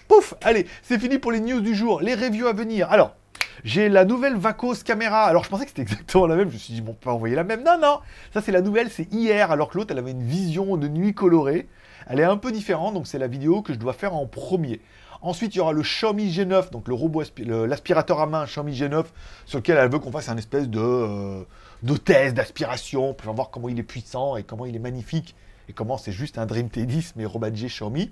Pouf 0.08 0.34
Allez, 0.42 0.66
c'est 0.82 0.98
fini 0.98 1.18
pour 1.18 1.30
les 1.30 1.38
news 1.38 1.60
du 1.60 1.76
jour. 1.76 2.00
Les 2.00 2.16
reviews 2.16 2.48
à 2.48 2.52
venir. 2.52 2.90
Alors, 2.90 3.14
j'ai 3.62 3.88
la 3.88 4.04
nouvelle 4.04 4.36
Vacos 4.36 4.82
caméra. 4.84 5.26
Alors 5.26 5.44
je 5.44 5.48
pensais 5.48 5.62
que 5.62 5.70
c'était 5.70 5.82
exactement 5.90 6.26
la 6.26 6.34
même. 6.34 6.48
Je 6.48 6.54
me 6.54 6.58
suis 6.58 6.74
dit, 6.74 6.80
bon, 6.80 6.90
on 6.90 6.94
peut 6.94 7.10
envoyer 7.10 7.36
la 7.36 7.44
même. 7.44 7.62
Non, 7.62 7.78
non. 7.80 8.00
Ça, 8.34 8.40
c'est 8.40 8.50
la 8.52 8.62
nouvelle. 8.62 8.90
C'est 8.90 9.12
hier. 9.12 9.52
Alors 9.52 9.68
que 9.68 9.78
l'autre, 9.78 9.92
elle 9.92 9.98
avait 9.98 10.10
une 10.10 10.24
vision 10.24 10.76
de 10.76 10.88
nuit 10.88 11.14
colorée. 11.14 11.68
Elle 12.08 12.18
est 12.18 12.24
un 12.24 12.36
peu 12.36 12.50
différente. 12.50 12.94
Donc 12.94 13.06
c'est 13.06 13.18
la 13.20 13.28
vidéo 13.28 13.62
que 13.62 13.72
je 13.72 13.78
dois 13.78 13.92
faire 13.92 14.16
en 14.16 14.26
premier. 14.26 14.80
Ensuite, 15.20 15.54
il 15.54 15.58
y 15.58 15.60
aura 15.60 15.72
le 15.72 15.82
Xiaomi 15.82 16.30
G9, 16.30 16.70
donc 16.70 16.86
le 16.86 16.94
robot, 16.94 17.24
l'aspirateur 17.38 18.20
à 18.20 18.26
main 18.26 18.44
Xiaomi 18.44 18.72
G9, 18.72 19.04
sur 19.46 19.58
lequel 19.58 19.76
elle 19.78 19.90
veut 19.90 19.98
qu'on 19.98 20.12
fasse 20.12 20.28
un 20.28 20.36
espèce 20.36 20.68
de, 20.68 20.80
euh, 20.80 21.96
test 22.04 22.34
d'aspiration 22.34 23.14
pour 23.14 23.32
voir 23.34 23.50
comment 23.50 23.68
il 23.68 23.78
est 23.78 23.84
puissant 23.84 24.36
et 24.36 24.44
comment 24.44 24.64
il 24.66 24.76
est 24.76 24.80
magnifique 24.80 25.34
et 25.68 25.72
comment 25.72 25.98
c'est 25.98 26.12
juste 26.12 26.38
un 26.38 26.46
Dream 26.46 26.68
T10 26.68 27.12
mais 27.16 27.26
rebadgé 27.26 27.66
Xiaomi. 27.66 28.10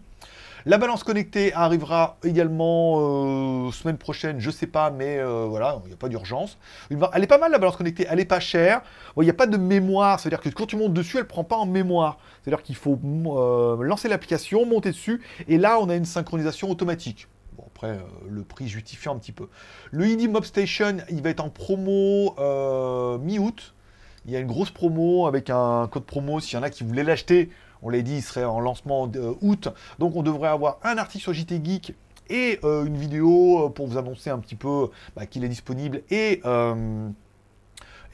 La 0.64 0.78
balance 0.78 1.04
connectée 1.04 1.52
arrivera 1.52 2.16
également 2.24 3.66
euh, 3.68 3.72
semaine 3.72 3.98
prochaine, 3.98 4.40
je 4.40 4.50
sais 4.50 4.66
pas, 4.66 4.90
mais 4.90 5.18
euh, 5.18 5.46
voilà, 5.48 5.80
il 5.84 5.88
n'y 5.88 5.94
a 5.94 5.96
pas 5.96 6.08
d'urgence. 6.08 6.58
Elle 6.90 7.22
est 7.22 7.26
pas 7.26 7.38
mal 7.38 7.52
la 7.52 7.58
balance 7.58 7.76
connectée, 7.76 8.06
elle 8.08 8.20
est 8.20 8.24
pas 8.24 8.40
chère. 8.40 8.82
Il 9.16 9.24
n'y 9.24 9.30
a 9.30 9.34
pas 9.34 9.46
de 9.46 9.56
mémoire, 9.56 10.18
c'est-à-dire 10.18 10.40
que 10.40 10.48
quand 10.48 10.66
tu 10.66 10.76
montes 10.76 10.94
dessus, 10.94 11.18
elle 11.18 11.26
prend 11.26 11.44
pas 11.44 11.56
en 11.56 11.66
mémoire. 11.66 12.18
C'est-à-dire 12.42 12.62
qu'il 12.62 12.76
faut 12.76 12.98
euh, 13.04 13.82
lancer 13.82 14.08
l'application, 14.08 14.64
monter 14.64 14.90
dessus, 14.90 15.22
et 15.48 15.58
là 15.58 15.78
on 15.80 15.88
a 15.88 15.94
une 15.94 16.04
synchronisation 16.04 16.70
automatique. 16.70 17.28
Bon, 17.56 17.64
après, 17.66 17.98
le 18.28 18.42
prix 18.42 18.68
justifiant 18.68 19.14
un 19.14 19.18
petit 19.18 19.32
peu. 19.32 19.48
Le 19.90 20.06
ID 20.06 20.30
Mob 20.30 20.44
Station, 20.44 20.98
il 21.10 21.22
va 21.22 21.30
être 21.30 21.44
en 21.44 21.50
promo 21.50 22.34
mi-août. 23.18 23.74
Il 24.26 24.32
y 24.32 24.36
a 24.36 24.40
une 24.40 24.48
grosse 24.48 24.70
promo 24.70 25.28
avec 25.28 25.50
un 25.50 25.88
code 25.90 26.04
promo. 26.04 26.40
S'il 26.40 26.58
y 26.58 26.58
en 26.58 26.64
a 26.64 26.70
qui 26.70 26.82
voulaient 26.82 27.04
l'acheter, 27.04 27.50
on 27.82 27.88
l'a 27.88 28.02
dit, 28.02 28.16
il 28.16 28.22
serait 28.22 28.44
en 28.44 28.60
lancement 28.60 29.10
août. 29.42 29.68
Donc 29.98 30.16
on 30.16 30.22
devrait 30.22 30.48
avoir 30.48 30.78
un 30.82 30.98
article 30.98 31.22
sur 31.22 31.32
JT 31.32 31.60
Geek 31.64 31.94
et 32.28 32.58
euh, 32.64 32.84
une 32.84 32.96
vidéo 32.96 33.66
euh, 33.66 33.68
pour 33.68 33.86
vous 33.86 33.98
annoncer 33.98 34.30
un 34.30 34.38
petit 34.38 34.56
peu 34.56 34.90
bah, 35.14 35.26
qu'il 35.26 35.44
est 35.44 35.48
disponible 35.48 36.02
et 36.10 36.40
euh, 36.44 37.08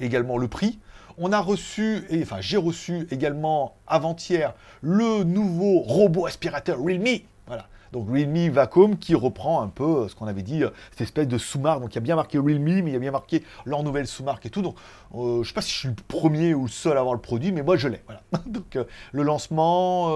également 0.00 0.38
le 0.38 0.48
prix. 0.48 0.78
On 1.18 1.32
a 1.32 1.40
reçu, 1.40 2.04
enfin 2.22 2.40
j'ai 2.40 2.56
reçu 2.56 3.06
également 3.10 3.76
avant-hier 3.86 4.54
le 4.80 5.24
nouveau 5.24 5.80
robot 5.80 6.26
aspirateur 6.26 6.78
Realme. 6.78 7.20
Voilà, 7.46 7.68
donc 7.92 8.08
Realme 8.10 8.48
Vacuum 8.48 8.96
qui 8.96 9.14
reprend 9.14 9.62
un 9.62 9.68
peu 9.68 9.84
euh, 9.84 10.08
ce 10.08 10.14
qu'on 10.14 10.26
avait 10.26 10.42
dit, 10.42 10.64
euh, 10.64 10.70
cette 10.92 11.02
espèce 11.02 11.28
de 11.28 11.38
sous-marque. 11.38 11.80
Donc 11.80 11.92
il 11.92 11.96
y 11.96 11.98
a 11.98 12.00
bien 12.02 12.16
marqué 12.16 12.38
Realme, 12.38 12.62
mais 12.62 12.90
il 12.90 12.92
y 12.92 12.96
a 12.96 12.98
bien 12.98 13.10
marqué 13.10 13.44
leur 13.66 13.82
nouvelle 13.82 14.06
sous-marque 14.06 14.46
et 14.46 14.50
tout. 14.50 14.62
Donc 14.62 14.76
euh, 15.14 15.34
je 15.34 15.38
ne 15.40 15.44
sais 15.44 15.52
pas 15.52 15.60
si 15.60 15.72
je 15.72 15.78
suis 15.78 15.88
le 15.88 15.94
premier 16.08 16.54
ou 16.54 16.62
le 16.62 16.70
seul 16.70 16.96
à 16.96 17.00
avoir 17.00 17.14
le 17.14 17.20
produit, 17.20 17.52
mais 17.52 17.62
moi 17.62 17.76
je 17.76 17.88
l'ai. 17.88 18.02
Voilà. 18.06 18.22
donc 18.46 18.78
le 19.12 19.22
lancement, 19.22 20.08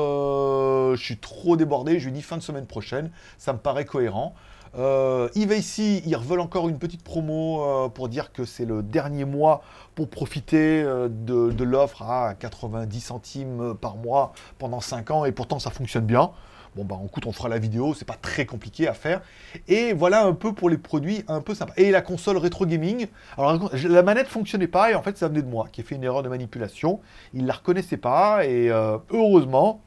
je 0.94 1.02
suis 1.02 1.18
trop 1.18 1.56
débordé. 1.56 2.00
Je 2.00 2.06
lui 2.06 2.12
dis 2.12 2.22
fin 2.22 2.36
de 2.36 2.42
semaine 2.42 2.66
prochaine. 2.66 3.10
Ça 3.38 3.52
me 3.52 3.58
paraît 3.58 3.84
cohérent. 3.84 4.34
Euh, 4.76 5.29
ici, 5.35 6.02
ils 6.05 6.16
veulent 6.16 6.40
encore 6.40 6.68
une 6.68 6.79
petite 6.79 7.02
promo 7.02 7.88
pour 7.90 8.09
dire 8.09 8.33
que 8.33 8.44
c'est 8.44 8.64
le 8.64 8.83
dernier 8.83 9.24
mois 9.24 9.62
pour 9.94 10.09
profiter 10.09 10.83
de, 10.83 11.50
de 11.50 11.64
l'offre 11.64 12.02
à 12.02 12.35
90 12.35 13.00
centimes 13.00 13.74
par 13.81 13.96
mois 13.96 14.33
pendant 14.59 14.81
5 14.81 15.11
ans 15.11 15.24
et 15.24 15.33
pourtant 15.33 15.59
ça 15.59 15.70
fonctionne 15.70 16.07
bien. 16.07 16.31
Bon, 16.76 16.85
bah, 16.85 16.98
écoute, 17.07 17.24
on 17.24 17.33
fera 17.33 17.48
la 17.48 17.59
vidéo, 17.59 17.94
c'est 17.94 18.05
pas 18.05 18.18
très 18.20 18.44
compliqué 18.44 18.87
à 18.87 18.92
faire. 18.92 19.22
Et 19.66 19.94
voilà 19.94 20.26
un 20.26 20.35
peu 20.35 20.52
pour 20.52 20.68
les 20.68 20.76
produits 20.76 21.24
un 21.26 21.40
peu 21.40 21.55
sympas. 21.55 21.72
Et 21.79 21.90
la 21.90 22.02
console 22.02 22.37
rétro 22.37 22.66
gaming. 22.66 23.07
Alors, 23.38 23.70
la 23.72 24.02
manette 24.02 24.29
fonctionnait 24.29 24.66
pas, 24.66 24.90
et 24.90 24.94
en 24.94 25.00
fait, 25.00 25.16
ça 25.16 25.29
venait 25.29 25.40
de 25.40 25.48
moi, 25.48 25.68
qui 25.72 25.81
ai 25.81 25.85
fait 25.85 25.94
une 25.94 26.05
erreur 26.05 26.22
de 26.22 26.29
manipulation. 26.29 27.00
Ils 27.33 27.46
la 27.46 27.55
reconnaissaient 27.55 27.96
pas, 27.96 28.44
et 28.44 28.70
euh, 28.70 28.98
heureusement, 29.11 29.81
euh, 29.81 29.86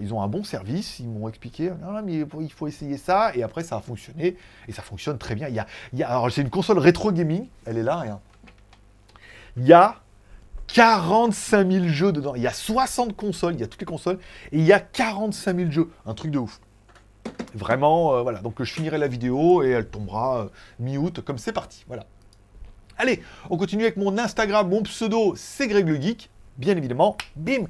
ils 0.00 0.14
ont 0.14 0.22
un 0.22 0.28
bon 0.28 0.44
service. 0.44 0.98
Ils 1.00 1.08
m'ont 1.08 1.28
expliqué, 1.28 1.70
non, 1.82 2.02
mais 2.02 2.24
il 2.40 2.52
faut 2.52 2.66
essayer 2.66 2.96
ça, 2.96 3.32
et 3.34 3.42
après, 3.42 3.62
ça 3.62 3.76
a 3.76 3.80
fonctionné, 3.80 4.36
et 4.68 4.72
ça 4.72 4.82
fonctionne 4.82 5.18
très 5.18 5.34
bien. 5.34 5.48
Il 5.48 5.54
y 5.54 6.02
a, 6.02 6.08
alors, 6.08 6.30
c'est 6.30 6.42
une 6.42 6.50
console 6.50 6.78
rétro 6.78 7.12
gaming, 7.12 7.48
elle 7.66 7.78
est 7.78 7.82
là, 7.82 7.96
rien. 7.96 8.20
Il 9.56 9.66
y 9.66 9.72
a 9.72 10.00
45 10.68 11.70
000 11.70 11.88
jeux 11.88 12.12
dedans. 12.12 12.34
Il 12.34 12.42
y 12.42 12.46
a 12.46 12.52
60 12.52 13.16
consoles, 13.16 13.54
il 13.54 13.60
y 13.60 13.64
a 13.64 13.66
toutes 13.66 13.80
les 13.80 13.86
consoles, 13.86 14.18
et 14.52 14.58
il 14.58 14.64
y 14.64 14.72
a 14.72 14.80
45 14.80 15.56
000 15.56 15.70
jeux. 15.70 15.90
Un 16.06 16.14
truc 16.14 16.30
de 16.30 16.38
ouf. 16.38 16.60
Vraiment, 17.54 18.14
euh, 18.14 18.22
voilà. 18.22 18.40
Donc 18.40 18.62
je 18.62 18.72
finirai 18.72 18.98
la 18.98 19.08
vidéo 19.08 19.62
et 19.62 19.70
elle 19.70 19.88
tombera 19.88 20.42
euh, 20.42 20.48
mi-août, 20.78 21.20
comme 21.22 21.38
c'est 21.38 21.52
parti. 21.52 21.84
Voilà. 21.88 22.06
Allez, 22.98 23.22
on 23.48 23.56
continue 23.56 23.82
avec 23.82 23.96
mon 23.96 24.18
Instagram, 24.18 24.68
mon 24.68 24.82
pseudo, 24.82 25.34
c'est 25.34 25.66
Greg 25.68 25.88
le 25.88 26.00
Geek, 26.00 26.30
bien 26.58 26.76
évidemment. 26.76 27.16
Bim 27.34 27.64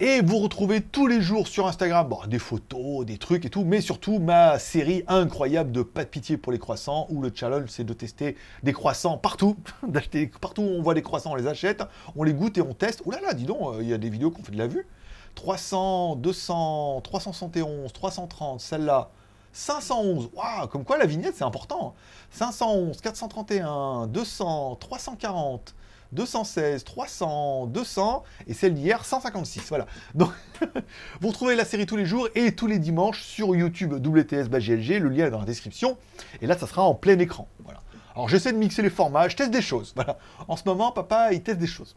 et 0.00 0.20
vous 0.20 0.38
retrouvez 0.38 0.80
tous 0.80 1.06
les 1.06 1.20
jours 1.20 1.48
sur 1.48 1.66
Instagram 1.66 2.08
des 2.26 2.38
photos, 2.38 3.04
des 3.06 3.18
trucs 3.18 3.44
et 3.44 3.50
tout, 3.50 3.64
mais 3.64 3.80
surtout 3.80 4.18
ma 4.18 4.58
série 4.58 5.04
incroyable 5.08 5.72
de 5.72 5.82
pas 5.82 6.04
de 6.04 6.08
pitié 6.08 6.36
pour 6.36 6.52
les 6.52 6.58
croissants, 6.58 7.06
où 7.10 7.22
le 7.22 7.32
challenge 7.34 7.68
c'est 7.68 7.84
de 7.84 7.92
tester 7.92 8.36
des 8.62 8.72
croissants 8.72 9.18
partout, 9.18 9.56
d'acheter 9.86 10.30
partout 10.40 10.62
où 10.62 10.66
on 10.66 10.82
voit 10.82 10.94
des 10.94 11.02
croissants, 11.02 11.32
on 11.32 11.36
les 11.36 11.46
achète, 11.46 11.82
on 12.16 12.24
les 12.24 12.34
goûte 12.34 12.58
et 12.58 12.62
on 12.62 12.74
teste. 12.74 13.02
Ouh 13.04 13.10
là 13.10 13.20
là, 13.20 13.34
dis 13.34 13.44
donc, 13.44 13.74
euh, 13.74 13.82
il 13.82 13.88
y 13.88 13.94
a 13.94 13.98
des 13.98 14.10
vidéos 14.10 14.30
qu'on 14.30 14.42
fait 14.42 14.52
de 14.52 14.58
la 14.58 14.66
vue. 14.66 14.86
300, 15.34 16.16
200, 16.16 17.00
371, 17.02 17.92
330, 17.92 18.60
celle-là. 18.60 19.10
511, 19.52 20.30
waouh, 20.34 20.66
comme 20.68 20.84
quoi 20.84 20.96
la 20.96 21.06
vignette 21.06 21.34
c'est 21.36 21.44
important. 21.44 21.94
511, 22.30 23.00
431, 23.00 24.06
200, 24.06 24.76
340, 24.76 25.74
216, 26.12 26.84
300, 26.84 27.66
200, 27.66 28.22
et 28.46 28.54
celle 28.54 28.74
d'hier, 28.74 29.04
156. 29.04 29.68
Voilà. 29.68 29.86
Donc, 30.14 30.30
vous 31.20 31.28
retrouvez 31.28 31.56
la 31.56 31.64
série 31.64 31.86
tous 31.86 31.96
les 31.96 32.06
jours 32.06 32.28
et 32.34 32.52
tous 32.52 32.66
les 32.66 32.78
dimanches 32.78 33.22
sur 33.22 33.54
YouTube 33.54 33.92
WTS 33.94 34.48
GLG. 34.48 34.98
Le 34.98 35.08
lien 35.08 35.26
est 35.26 35.30
dans 35.30 35.40
la 35.40 35.46
description. 35.46 35.96
Et 36.40 36.46
là, 36.46 36.56
ça 36.56 36.66
sera 36.66 36.82
en 36.82 36.94
plein 36.94 37.18
écran. 37.18 37.48
Voilà. 37.64 37.80
Alors, 38.14 38.28
j'essaie 38.28 38.52
de 38.52 38.58
mixer 38.58 38.82
les 38.82 38.90
formats, 38.90 39.28
je 39.28 39.36
teste 39.36 39.50
des 39.50 39.62
choses. 39.62 39.92
Voilà. 39.94 40.18
En 40.48 40.56
ce 40.56 40.62
moment, 40.66 40.92
papa, 40.92 41.32
il 41.32 41.42
teste 41.42 41.58
des 41.58 41.66
choses. 41.66 41.96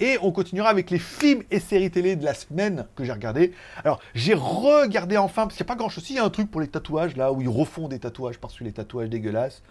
Et 0.00 0.18
on 0.22 0.32
continuera 0.32 0.70
avec 0.70 0.90
les 0.90 0.98
films 0.98 1.42
et 1.50 1.60
séries 1.60 1.90
télé 1.90 2.16
de 2.16 2.24
la 2.24 2.34
semaine 2.34 2.86
que 2.96 3.04
j'ai 3.04 3.12
regardé. 3.12 3.52
Alors, 3.84 4.00
j'ai 4.14 4.34
regardé 4.34 5.16
enfin, 5.16 5.42
parce 5.42 5.56
qu'il 5.56 5.64
n'y 5.64 5.70
a 5.70 5.74
pas 5.74 5.78
grand-chose. 5.78 6.08
Il 6.10 6.16
y 6.16 6.18
a 6.18 6.24
un 6.24 6.30
truc 6.30 6.50
pour 6.50 6.60
les 6.60 6.68
tatouages, 6.68 7.16
là, 7.16 7.32
où 7.32 7.40
ils 7.40 7.48
refont 7.48 7.88
des 7.88 7.98
tatouages 7.98 8.38
par-dessus 8.38 8.64
les 8.64 8.72
tatouages 8.72 9.10
dégueulasses. 9.10 9.62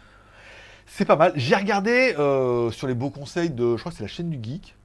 C'est 0.85 1.05
pas 1.05 1.15
mal. 1.15 1.33
J'ai 1.35 1.55
regardé 1.55 2.15
euh, 2.19 2.71
sur 2.71 2.87
les 2.87 2.93
beaux 2.93 3.09
conseils 3.09 3.49
de, 3.49 3.75
je 3.75 3.79
crois 3.81 3.91
que 3.91 3.97
c'est 3.97 4.03
la 4.03 4.09
chaîne 4.09 4.29
du 4.29 4.39
geek. 4.41 4.75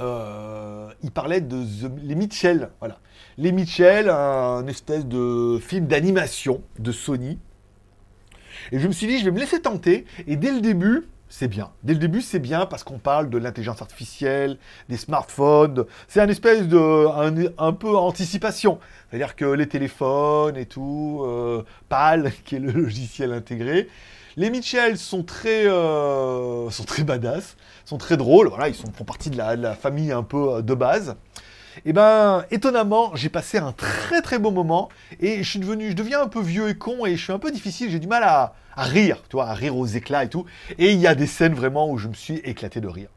Euh, 0.00 0.90
il 1.02 1.10
parlait 1.10 1.40
de 1.40 1.64
les 2.02 2.14
Mitchell, 2.14 2.70
voilà. 2.80 2.98
Les 3.38 3.52
Mitchell, 3.52 4.10
un 4.10 4.66
espèce 4.66 5.06
de 5.06 5.58
film 5.60 5.86
d'animation 5.86 6.62
de 6.78 6.90
Sony. 6.90 7.38
Et 8.72 8.78
je 8.78 8.88
me 8.88 8.92
suis 8.92 9.06
dit, 9.06 9.18
je 9.18 9.24
vais 9.24 9.30
me 9.30 9.38
laisser 9.38 9.60
tenter. 9.60 10.04
Et 10.26 10.36
dès 10.36 10.52
le 10.52 10.60
début, 10.60 11.06
c'est 11.28 11.48
bien. 11.48 11.70
Dès 11.82 11.94
le 11.94 11.98
début, 11.98 12.20
c'est 12.22 12.38
bien 12.38 12.66
parce 12.66 12.84
qu'on 12.84 12.98
parle 12.98 13.28
de 13.28 13.38
l'intelligence 13.38 13.82
artificielle, 13.82 14.56
des 14.88 14.96
smartphones. 14.96 15.84
C'est 16.06 16.20
un 16.20 16.28
espèce 16.28 16.68
de. 16.68 17.52
un, 17.58 17.72
peu 17.72 17.96
anticipation. 17.96 18.78
C'est-à-dire 19.10 19.34
que 19.34 19.44
les 19.44 19.68
téléphones 19.68 20.56
et 20.56 20.66
tout, 20.66 21.22
euh, 21.24 21.64
PAL, 21.88 22.32
qui 22.44 22.56
est 22.56 22.60
le 22.60 22.72
logiciel 22.72 23.32
intégré. 23.32 23.88
Les 24.36 24.50
Mitchell 24.50 24.98
sont 24.98 25.22
très, 25.22 25.66
euh, 25.66 26.68
sont 26.70 26.82
très 26.82 27.04
badass, 27.04 27.56
sont 27.84 27.98
très 27.98 28.16
drôles. 28.16 28.48
Voilà, 28.48 28.68
ils 28.68 28.74
font 28.74 29.04
partie 29.04 29.30
de 29.30 29.36
la, 29.36 29.74
famille 29.74 30.10
un 30.10 30.24
peu 30.24 30.54
euh, 30.54 30.62
de 30.62 30.74
base. 30.74 31.16
Et 31.78 31.90
eh 31.90 31.92
ben, 31.92 32.44
étonnamment, 32.50 33.14
j'ai 33.16 33.28
passé 33.28 33.58
un 33.58 33.72
très 33.72 34.22
très 34.22 34.38
bon 34.38 34.52
moment 34.52 34.88
et 35.18 35.42
je 35.42 35.50
suis 35.50 35.58
devenu, 35.58 35.90
je 35.90 35.96
deviens 35.96 36.22
un 36.22 36.28
peu 36.28 36.40
vieux 36.40 36.68
et 36.68 36.76
con 36.76 37.04
et 37.04 37.16
je 37.16 37.22
suis 37.22 37.32
un 37.32 37.40
peu 37.40 37.50
difficile. 37.50 37.90
J'ai 37.90 37.98
du 37.98 38.06
mal 38.06 38.22
à, 38.22 38.54
à 38.76 38.84
rire, 38.84 39.22
tu 39.28 39.36
vois, 39.36 39.46
à 39.46 39.54
rire 39.54 39.76
aux 39.76 39.86
éclats 39.86 40.24
et 40.24 40.28
tout. 40.28 40.44
Et 40.78 40.92
il 40.92 40.98
y 40.98 41.08
a 41.08 41.14
des 41.14 41.26
scènes 41.26 41.54
vraiment 41.54 41.90
où 41.90 41.98
je 41.98 42.08
me 42.08 42.14
suis 42.14 42.36
éclaté 42.38 42.80
de 42.80 42.88
rire. 42.88 43.08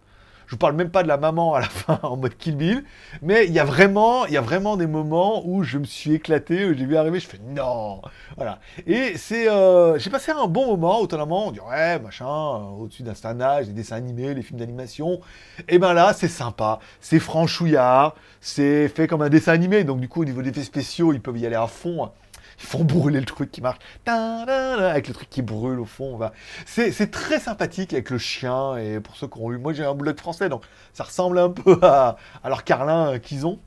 Je 0.48 0.52
vous 0.52 0.58
parle 0.58 0.76
même 0.76 0.90
pas 0.90 1.04
de 1.04 1.10
la 1.10 1.18
maman 1.18 1.56
à 1.56 1.60
la 1.60 1.68
fin 1.68 2.00
en 2.04 2.16
mode 2.16 2.38
Kill 2.38 2.56
Bill, 2.56 2.86
mais 3.22 3.46
il 3.46 3.52
y 3.52 3.60
a 3.60 3.66
vraiment, 3.66 4.26
il 4.26 4.34
y 4.34 4.38
a 4.38 4.42
vraiment 4.42 4.78
des 4.78 4.88
moments 4.88 5.46
où 5.46 5.64
je 5.64 5.78
me 5.78 5.84
suis 5.84 6.14
éclaté, 6.14 6.66
où 6.66 6.74
j'ai 6.74 6.86
vu 6.86 6.96
arriver, 6.96 7.20
je 7.20 7.28
fais 7.28 7.40
non, 7.50 8.02
voilà. 8.38 8.60
Et 8.86 9.18
c'est, 9.18 9.50
euh, 9.50 10.00
j'ai 10.00 10.10
passé 10.10 10.32
un 10.32 10.48
bon 10.48 10.68
moment. 10.68 11.02
Autonome, 11.02 11.34
on 11.34 11.52
dit 11.52 11.60
ouais, 11.60 12.00
machin, 12.00 12.26
euh, 12.26 12.80
au-dessus 12.80 13.04
d'un 13.04 13.14
certain 13.14 13.42
âge, 13.42 13.68
les 13.68 13.74
dessins 13.74 13.98
animés, 13.98 14.34
les 14.34 14.42
films 14.42 14.60
d'animation. 14.60 15.20
Et 15.68 15.80
ben 15.80 15.94
là, 15.94 16.14
c'est 16.14 16.30
sympa, 16.30 16.80
c'est 17.02 17.20
franchouillard, 17.20 18.16
c'est 18.40 18.88
fait 18.88 19.08
comme 19.08 19.22
un 19.22 19.30
dessin 19.30 19.52
animé, 19.52 19.84
donc 19.84 20.00
du 20.00 20.08
coup 20.08 20.22
au 20.22 20.26
niveau 20.26 20.42
des 20.42 20.52
effets 20.52 20.64
spéciaux, 20.64 21.12
ils 21.12 21.22
peuvent 21.22 21.38
y 21.38 21.46
aller 21.46 21.56
à 21.56 21.68
fond 21.68 22.10
ils 22.60 22.66
font 22.66 22.84
brûler 22.84 23.20
le 23.20 23.26
truc 23.26 23.52
qui 23.52 23.62
marche, 23.62 23.80
avec 24.06 25.08
le 25.08 25.14
truc 25.14 25.30
qui 25.30 25.42
brûle 25.42 25.80
au 25.80 25.86
fond. 25.86 26.20
C'est 26.66 27.12
très 27.12 27.40
sympathique 27.40 27.94
avec 27.94 28.10
le 28.10 28.18
chien, 28.18 28.78
et 28.78 29.00
pour 29.00 29.16
ceux 29.16 29.28
qui 29.28 29.40
ont 29.40 29.52
eu, 29.52 29.58
moi 29.58 29.74
j'ai 29.74 29.86
un 29.86 29.94
de 30.14 30.20
français, 30.20 30.50
donc 30.50 30.64
ça 30.94 31.04
ressemble 31.04 31.40
un 31.40 31.50
peu 31.50 31.80
à, 31.84 32.18
leur 32.46 32.64
carlin 32.64 33.14
euh, 33.14 33.20
qu'ils 33.20 33.46
ont. 33.46 33.60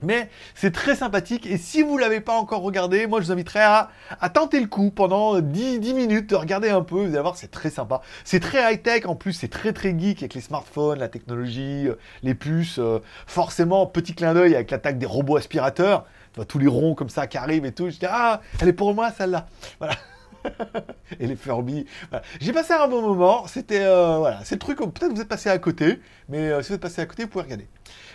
Mais 0.00 0.30
c'est 0.54 0.70
très 0.70 0.94
sympathique 0.94 1.44
et 1.44 1.58
si 1.58 1.82
vous 1.82 1.96
ne 1.96 2.00
l'avez 2.00 2.20
pas 2.20 2.34
encore 2.34 2.62
regardé, 2.62 3.08
moi 3.08 3.20
je 3.20 3.26
vous 3.26 3.32
inviterai 3.32 3.58
à, 3.58 3.90
tenter 4.32 4.60
le 4.60 4.68
coup 4.68 4.92
pendant 4.92 5.40
10, 5.40 5.80
10 5.80 5.92
minutes, 5.92 6.30
de 6.30 6.36
regarder 6.36 6.70
un 6.70 6.82
peu, 6.82 6.94
vous 6.94 7.14
allez 7.14 7.20
voir, 7.20 7.36
c'est 7.36 7.50
très 7.50 7.68
sympa. 7.68 8.00
C'est 8.22 8.38
très 8.38 8.72
high-tech, 8.72 9.06
en 9.06 9.16
plus 9.16 9.32
c'est 9.32 9.48
très 9.48 9.72
très 9.72 9.98
geek 9.98 10.18
avec 10.18 10.34
les 10.34 10.40
smartphones, 10.40 11.00
la 11.00 11.08
technologie, 11.08 11.88
euh, 11.88 11.98
les 12.22 12.34
puces. 12.34 12.78
Euh, 12.78 13.00
forcément, 13.26 13.86
petit 13.86 14.14
clin 14.14 14.34
d'œil 14.34 14.54
avec 14.54 14.70
l'attaque 14.70 14.98
des 14.98 15.06
robots 15.06 15.36
aspirateurs 15.36 16.04
tous 16.46 16.58
les 16.58 16.66
ronds 16.66 16.94
comme 16.94 17.08
ça 17.08 17.26
qui 17.26 17.36
arrivent 17.36 17.64
et 17.64 17.72
tout. 17.72 17.90
Je 17.90 17.98
dis, 17.98 18.06
ah, 18.08 18.40
elle 18.60 18.68
est 18.68 18.72
pour 18.72 18.94
moi 18.94 19.10
celle-là. 19.10 19.46
Voilà. 19.78 19.94
et 21.20 21.26
les 21.26 21.36
Furby. 21.36 21.86
J'ai 22.40 22.52
passé 22.52 22.72
un 22.72 22.88
bon 22.88 23.02
moment. 23.02 23.46
C'était 23.46 23.82
euh, 23.82 24.18
voilà, 24.18 24.40
c'est 24.44 24.56
le 24.56 24.60
truc. 24.60 24.78
Peut-être 24.78 25.12
vous 25.12 25.20
êtes 25.20 25.28
passé 25.28 25.48
à 25.48 25.58
côté, 25.58 26.00
mais 26.28 26.38
euh, 26.38 26.62
si 26.62 26.68
vous 26.68 26.74
êtes 26.74 26.80
passé 26.80 27.00
à 27.00 27.06
côté, 27.06 27.24
vous 27.24 27.28
pouvez 27.28 27.44
regarder. 27.44 27.68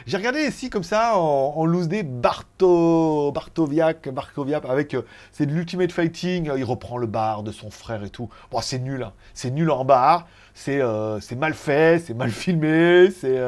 J'ai 0.06 0.18
regardé 0.18 0.44
ici 0.44 0.70
comme 0.70 0.84
ça 0.84 1.18
en, 1.18 1.66
loose 1.66 1.88
day 1.88 2.04
Barto, 2.04 3.32
Bartoviak, 3.32 4.10
Barkoviak 4.10 4.66
avec 4.66 4.94
euh, 4.94 5.04
c'est 5.32 5.46
de 5.46 5.54
l'Ultimate 5.54 5.92
Fighting. 5.92 6.52
il 6.56 6.64
reprend 6.64 6.98
le 6.98 7.08
bar 7.08 7.44
de 7.44 7.52
son 7.52 7.70
frère 7.70 8.04
et 8.04 8.10
tout. 8.10 8.30
Bon, 8.52 8.60
c'est 8.62 8.80
nul, 8.80 9.04
hein. 9.04 9.14
c'est 9.34 9.52
nul 9.52 9.72
en 9.72 9.86
bar. 9.86 10.28
C'est 10.56 10.82
c'est 11.20 11.36
mal 11.36 11.56
fait, 11.56 11.98
c'est 12.06 12.14
mal 12.14 12.30
filmé, 12.30 13.10
c'est 13.10 13.40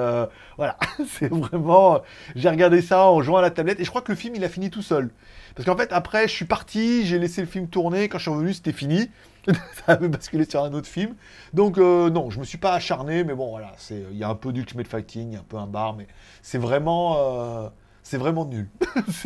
voilà, 0.57 0.75
c'est 1.07 1.31
vraiment. 1.31 2.01
J'ai 2.35 2.49
regardé 2.49 2.81
ça 2.81 3.05
en 3.05 3.21
jouant 3.21 3.37
à 3.37 3.41
la 3.43 3.51
tablette 3.51 3.79
et 3.79 3.83
je 3.83 3.89
crois 3.91 4.01
que 4.01 4.11
le 4.11 4.17
film 4.17 4.33
il 4.33 4.43
a 4.43 4.49
fini 4.49 4.71
tout 4.71 4.81
seul. 4.81 5.11
Parce 5.55 5.65
qu'en 5.65 5.77
fait, 5.77 5.91
après, 5.93 6.27
je 6.27 6.33
suis 6.33 6.45
parti, 6.45 7.05
j'ai 7.05 7.17
laissé 7.17 7.41
le 7.41 7.47
film 7.47 7.67
tourner. 7.67 8.09
Quand 8.09 8.17
je 8.17 8.23
suis 8.23 8.31
revenu, 8.31 8.53
c'était 8.53 8.73
fini. 8.73 9.09
ça 9.47 9.93
avait 9.93 10.09
basculé 10.09 10.45
sur 10.45 10.63
un 10.63 10.73
autre 10.73 10.87
film. 10.87 11.15
Donc, 11.53 11.77
euh, 11.77 12.09
non, 12.09 12.29
je 12.29 12.39
me 12.39 12.43
suis 12.43 12.57
pas 12.57 12.73
acharné, 12.73 13.23
mais 13.23 13.33
bon, 13.33 13.49
voilà. 13.49 13.71
Il 13.89 14.17
y 14.17 14.23
a 14.23 14.29
un 14.29 14.35
peu 14.35 14.51
d'Ultimate 14.51 14.87
Fighting, 14.87 15.29
il 15.29 15.33
y 15.33 15.37
a 15.37 15.39
un 15.39 15.43
peu 15.43 15.57
un 15.57 15.67
bar, 15.67 15.95
mais 15.95 16.07
c'est 16.41 16.57
vraiment. 16.57 17.15
Euh, 17.17 17.69
c'est 18.03 18.17
vraiment 18.17 18.45
nul. 18.45 18.69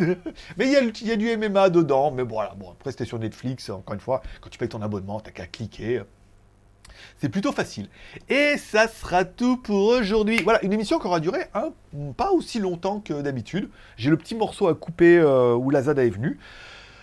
mais 0.56 0.66
il 0.66 0.72
y, 0.72 1.10
a 1.10 1.16
du 1.16 1.36
MMA 1.36 1.68
dedans, 1.68 2.10
mais 2.12 2.24
bon, 2.24 2.36
voilà. 2.36 2.54
Bon, 2.54 2.70
après, 2.70 2.92
c'était 2.92 3.04
sur 3.04 3.18
Netflix, 3.18 3.68
encore 3.68 3.92
une 3.94 4.00
fois. 4.00 4.22
Quand 4.40 4.48
tu 4.48 4.58
payes 4.58 4.70
ton 4.70 4.80
abonnement, 4.80 5.20
t'as 5.20 5.32
qu'à 5.32 5.46
cliquer. 5.46 6.00
C'est 7.20 7.28
plutôt 7.28 7.52
facile. 7.52 7.88
Et 8.30 8.56
ça 8.56 8.88
sera 8.88 9.24
tout 9.24 9.58
pour 9.58 9.88
aujourd'hui. 9.88 10.42
Voilà, 10.42 10.64
une 10.64 10.72
émission 10.72 10.98
qui 10.98 11.06
aura 11.06 11.20
duré 11.20 11.40
pas 12.16 12.30
aussi 12.30 12.58
longtemps 12.58 13.00
que 13.00 13.20
d'habitude. 13.20 13.68
J'ai 13.98 14.08
le 14.08 14.16
petit 14.16 14.34
morceau 14.34 14.68
à 14.68 14.74
couper 14.74 15.18
euh, 15.18 15.54
où 15.54 15.68
la 15.68 15.82
Zada 15.82 16.02
est 16.02 16.10
venue. 16.10 16.38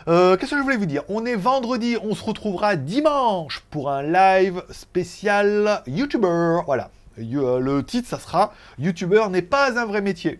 Euh, 0.08 0.36
qu'est-ce 0.36 0.51
que 0.51 0.58
je 0.58 0.63
voulais 0.63 0.77
vous 0.77 0.88
dire? 0.88 1.03
On 1.10 1.23
est 1.25 1.36
vendredi, 1.36 1.97
on 2.01 2.15
se 2.15 2.23
retrouvera 2.23 2.75
dimanche 2.75 3.63
pour 3.69 3.91
un 3.91 4.01
live 4.01 4.63
spécial 4.71 5.84
YouTuber. 5.86 6.62
Voilà. 6.65 6.89
Euh, 7.19 7.60
le 7.60 7.84
titre, 7.84 8.08
ça 8.08 8.17
sera 8.17 8.53
YouTuber 8.80 9.25
n'est 9.30 9.43
pas 9.43 9.80
un 9.80 9.86
vrai 9.86 10.01
métier. 10.01 10.39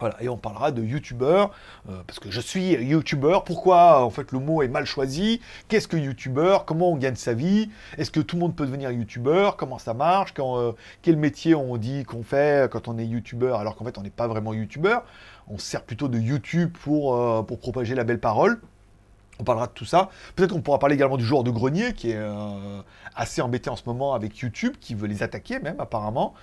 Voilà, 0.00 0.16
et 0.20 0.28
on 0.28 0.36
parlera 0.36 0.70
de 0.70 0.82
youtubeur, 0.82 1.50
euh, 1.88 2.02
parce 2.06 2.20
que 2.20 2.30
je 2.30 2.40
suis 2.40 2.74
youtubeur, 2.74 3.42
pourquoi 3.42 4.04
en 4.04 4.10
fait 4.10 4.30
le 4.30 4.38
mot 4.38 4.62
est 4.62 4.68
mal 4.68 4.84
choisi, 4.84 5.40
qu'est-ce 5.66 5.88
que 5.88 5.96
youtubeur, 5.96 6.64
comment 6.64 6.92
on 6.92 6.96
gagne 6.96 7.16
sa 7.16 7.34
vie, 7.34 7.68
est-ce 7.96 8.12
que 8.12 8.20
tout 8.20 8.36
le 8.36 8.40
monde 8.40 8.54
peut 8.54 8.64
devenir 8.64 8.92
youtubeur, 8.92 9.56
comment 9.56 9.78
ça 9.78 9.94
marche, 9.94 10.34
quand, 10.34 10.58
euh, 10.58 10.72
quel 11.02 11.16
métier 11.16 11.56
on 11.56 11.76
dit 11.78 12.04
qu'on 12.04 12.22
fait 12.22 12.70
quand 12.70 12.86
on 12.86 12.96
est 12.96 13.06
youtubeur 13.06 13.58
alors 13.58 13.74
qu'en 13.74 13.84
fait 13.84 13.98
on 13.98 14.02
n'est 14.02 14.10
pas 14.10 14.28
vraiment 14.28 14.54
youtubeur, 14.54 15.02
on 15.48 15.58
sert 15.58 15.82
plutôt 15.82 16.06
de 16.06 16.18
YouTube 16.18 16.76
pour, 16.84 17.16
euh, 17.16 17.42
pour 17.42 17.58
propager 17.58 17.96
la 17.96 18.04
belle 18.04 18.20
parole. 18.20 18.60
On 19.38 19.44
parlera 19.44 19.66
de 19.66 19.72
tout 19.72 19.84
ça. 19.84 20.08
Peut-être 20.34 20.52
qu'on 20.52 20.62
pourra 20.62 20.78
parler 20.78 20.96
également 20.96 21.16
du 21.16 21.24
joueur 21.24 21.44
de 21.44 21.50
grenier 21.50 21.92
qui 21.94 22.10
est 22.10 22.20
assez 23.14 23.40
embêté 23.40 23.70
en 23.70 23.76
ce 23.76 23.82
moment 23.86 24.14
avec 24.14 24.38
YouTube, 24.38 24.74
qui 24.80 24.94
veut 24.94 25.06
les 25.06 25.22
attaquer 25.22 25.60
même 25.60 25.78
apparemment. 25.78 26.34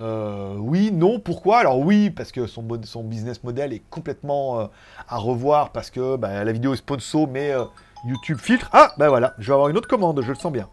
Euh, 0.00 0.56
oui, 0.58 0.90
non, 0.92 1.20
pourquoi? 1.20 1.58
Alors 1.58 1.78
oui, 1.78 2.10
parce 2.10 2.32
que 2.32 2.46
son, 2.46 2.62
business 2.62 3.44
model 3.44 3.72
est 3.72 3.82
complètement 3.90 4.60
euh, 4.60 4.66
à 5.08 5.16
revoir, 5.18 5.70
parce 5.70 5.90
que 5.90 6.16
bah, 6.16 6.42
la 6.44 6.52
vidéo 6.52 6.74
est 6.74 6.78
sponsor, 6.78 7.28
mais 7.28 7.52
euh, 7.52 7.64
YouTube 8.04 8.38
filtre. 8.38 8.68
Ah, 8.72 8.92
ben 8.98 9.08
voilà, 9.08 9.34
je 9.38 9.46
vais 9.46 9.52
avoir 9.52 9.68
une 9.68 9.76
autre 9.76 9.88
commande, 9.88 10.20
je 10.22 10.28
le 10.28 10.34
sens 10.34 10.52
bien. 10.52 10.68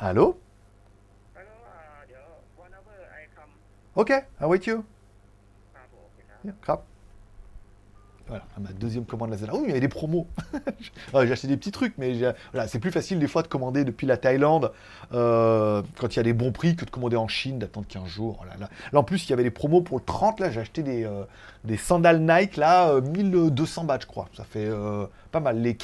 Allô? 0.00 0.38
Ok, 3.94 4.10
I 4.10 4.44
wait 4.44 4.66
you? 4.66 4.84
crap. 6.60 6.91
Voilà, 8.28 8.44
ma 8.60 8.70
deuxième 8.70 9.04
commande 9.04 9.30
Lazada. 9.30 9.52
Oui, 9.54 9.62
il 9.64 9.68
y 9.68 9.70
avait 9.70 9.80
des 9.80 9.88
promos. 9.88 10.26
j'ai 11.14 11.32
acheté 11.32 11.48
des 11.48 11.56
petits 11.56 11.70
trucs, 11.70 11.94
mais 11.98 12.14
c'est 12.66 12.78
plus 12.78 12.90
facile 12.90 13.18
des 13.18 13.26
fois 13.26 13.42
de 13.42 13.48
commander 13.48 13.84
depuis 13.84 14.06
la 14.06 14.16
Thaïlande 14.16 14.72
euh, 15.12 15.82
quand 15.98 16.14
il 16.14 16.16
y 16.16 16.20
a 16.20 16.22
des 16.22 16.32
bons 16.32 16.52
prix 16.52 16.76
que 16.76 16.84
de 16.84 16.90
commander 16.90 17.16
en 17.16 17.28
Chine, 17.28 17.58
d'attendre 17.58 17.86
15 17.88 18.06
jours. 18.06 18.40
Oh 18.42 18.44
là, 18.44 18.68
en 18.98 19.04
plus, 19.04 19.26
il 19.26 19.30
y 19.30 19.32
avait 19.32 19.42
des 19.42 19.50
promos 19.50 19.82
pour 19.82 19.98
le 19.98 20.04
30. 20.04 20.40
Là, 20.40 20.50
j'ai 20.50 20.60
acheté 20.60 20.82
des, 20.82 21.04
euh, 21.04 21.24
des 21.64 21.76
sandales 21.76 22.20
Nike, 22.20 22.56
là, 22.56 23.00
1200 23.00 23.82
euh, 23.82 23.86
bahts, 23.86 23.98
je 24.02 24.06
crois. 24.06 24.28
Ça 24.36 24.44
fait 24.44 24.70
pas 25.30 25.40
mal. 25.40 25.60
Les 25.60 25.74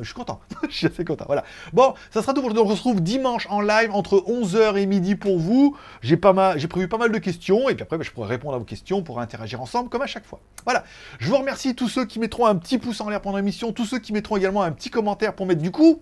je 0.00 0.04
suis 0.04 0.14
content. 0.14 0.40
je 0.68 0.74
suis 0.74 0.86
assez 0.86 1.04
content. 1.04 1.24
Voilà. 1.26 1.44
Bon, 1.72 1.94
ça 2.10 2.22
sera 2.22 2.34
tout 2.34 2.42
pour 2.42 2.50
aujourd'hui. 2.50 2.72
On 2.72 2.76
se 2.76 2.82
retrouve 2.82 3.02
dimanche 3.02 3.46
en 3.50 3.60
live 3.60 3.90
entre 3.92 4.16
11h 4.16 4.76
et 4.76 4.86
midi 4.86 5.14
pour 5.14 5.38
vous. 5.38 5.76
J'ai 6.02 6.16
pas 6.16 6.32
mal, 6.32 6.58
j'ai 6.58 6.68
prévu 6.68 6.88
pas 6.88 6.98
mal 6.98 7.12
de 7.12 7.18
questions 7.18 7.68
et 7.68 7.74
puis 7.74 7.82
après, 7.82 7.98
bah, 7.98 8.04
je 8.04 8.10
pourrai 8.10 8.28
répondre 8.28 8.54
à 8.54 8.58
vos 8.58 8.64
questions 8.64 9.02
pour 9.02 9.20
interagir 9.20 9.60
ensemble 9.60 9.88
comme 9.88 10.02
à 10.02 10.06
chaque 10.06 10.26
fois. 10.26 10.40
Voilà. 10.64 10.84
Je 11.18 11.28
vous 11.28 11.36
remercie 11.36 11.74
tous 11.74 11.88
ceux 11.88 12.04
qui 12.04 12.18
mettront 12.18 12.46
un 12.46 12.56
petit 12.56 12.78
pouce 12.78 13.00
en 13.00 13.08
l'air 13.08 13.20
pendant 13.20 13.38
l'émission, 13.38 13.72
tous 13.72 13.86
ceux 13.86 13.98
qui 13.98 14.12
mettront 14.12 14.36
également 14.36 14.62
un 14.62 14.72
petit 14.72 14.90
commentaire 14.90 15.34
pour 15.34 15.46
mettre 15.46 15.62
du 15.62 15.70
coup 15.70 16.00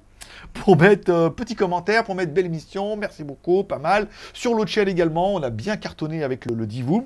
pour 0.53 0.77
mettre 0.77 1.11
euh, 1.11 1.31
petit 1.31 1.55
commentaire, 1.55 2.05
pour 2.05 2.15
mettre 2.15 2.33
belle 2.33 2.47
émission. 2.47 2.97
Merci 2.97 3.25
beaucoup, 3.25 3.65
pas 3.65 3.79
mal. 3.79 4.09
Sur 4.33 4.55
l'autre 4.55 4.71
chaîne 4.71 4.89
également, 4.89 5.35
on 5.35 5.43
a 5.43 5.51
bien 5.51 5.77
cartonné 5.77 6.23
avec 6.23 6.47
le, 6.47 6.55
le 6.55 6.67
Divu. 6.67 7.03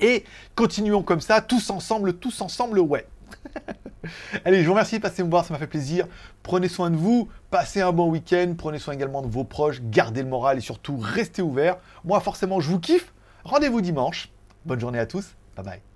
Et 0.00 0.24
continuons 0.54 1.02
comme 1.02 1.20
ça, 1.20 1.40
tous 1.40 1.70
ensemble, 1.70 2.14
tous 2.14 2.40
ensemble, 2.40 2.80
ouais. 2.80 3.06
Allez, 4.44 4.62
je 4.62 4.66
vous 4.66 4.72
remercie, 4.72 5.00
passez 5.00 5.22
me 5.22 5.30
voir, 5.30 5.44
ça 5.44 5.54
m'a 5.54 5.58
fait 5.58 5.66
plaisir. 5.66 6.06
Prenez 6.42 6.68
soin 6.68 6.90
de 6.90 6.96
vous, 6.96 7.28
passez 7.50 7.80
un 7.80 7.92
bon 7.92 8.08
week-end, 8.08 8.54
prenez 8.56 8.78
soin 8.78 8.94
également 8.94 9.22
de 9.22 9.28
vos 9.28 9.44
proches, 9.44 9.80
gardez 9.82 10.22
le 10.22 10.28
moral 10.28 10.58
et 10.58 10.60
surtout 10.60 10.96
restez 10.98 11.42
ouverts. 11.42 11.76
Moi, 12.04 12.20
forcément, 12.20 12.60
je 12.60 12.68
vous 12.68 12.80
kiffe. 12.80 13.12
Rendez-vous 13.44 13.80
dimanche. 13.80 14.30
Bonne 14.64 14.80
journée 14.80 14.98
à 14.98 15.06
tous. 15.06 15.34
Bye 15.56 15.64
bye. 15.64 15.91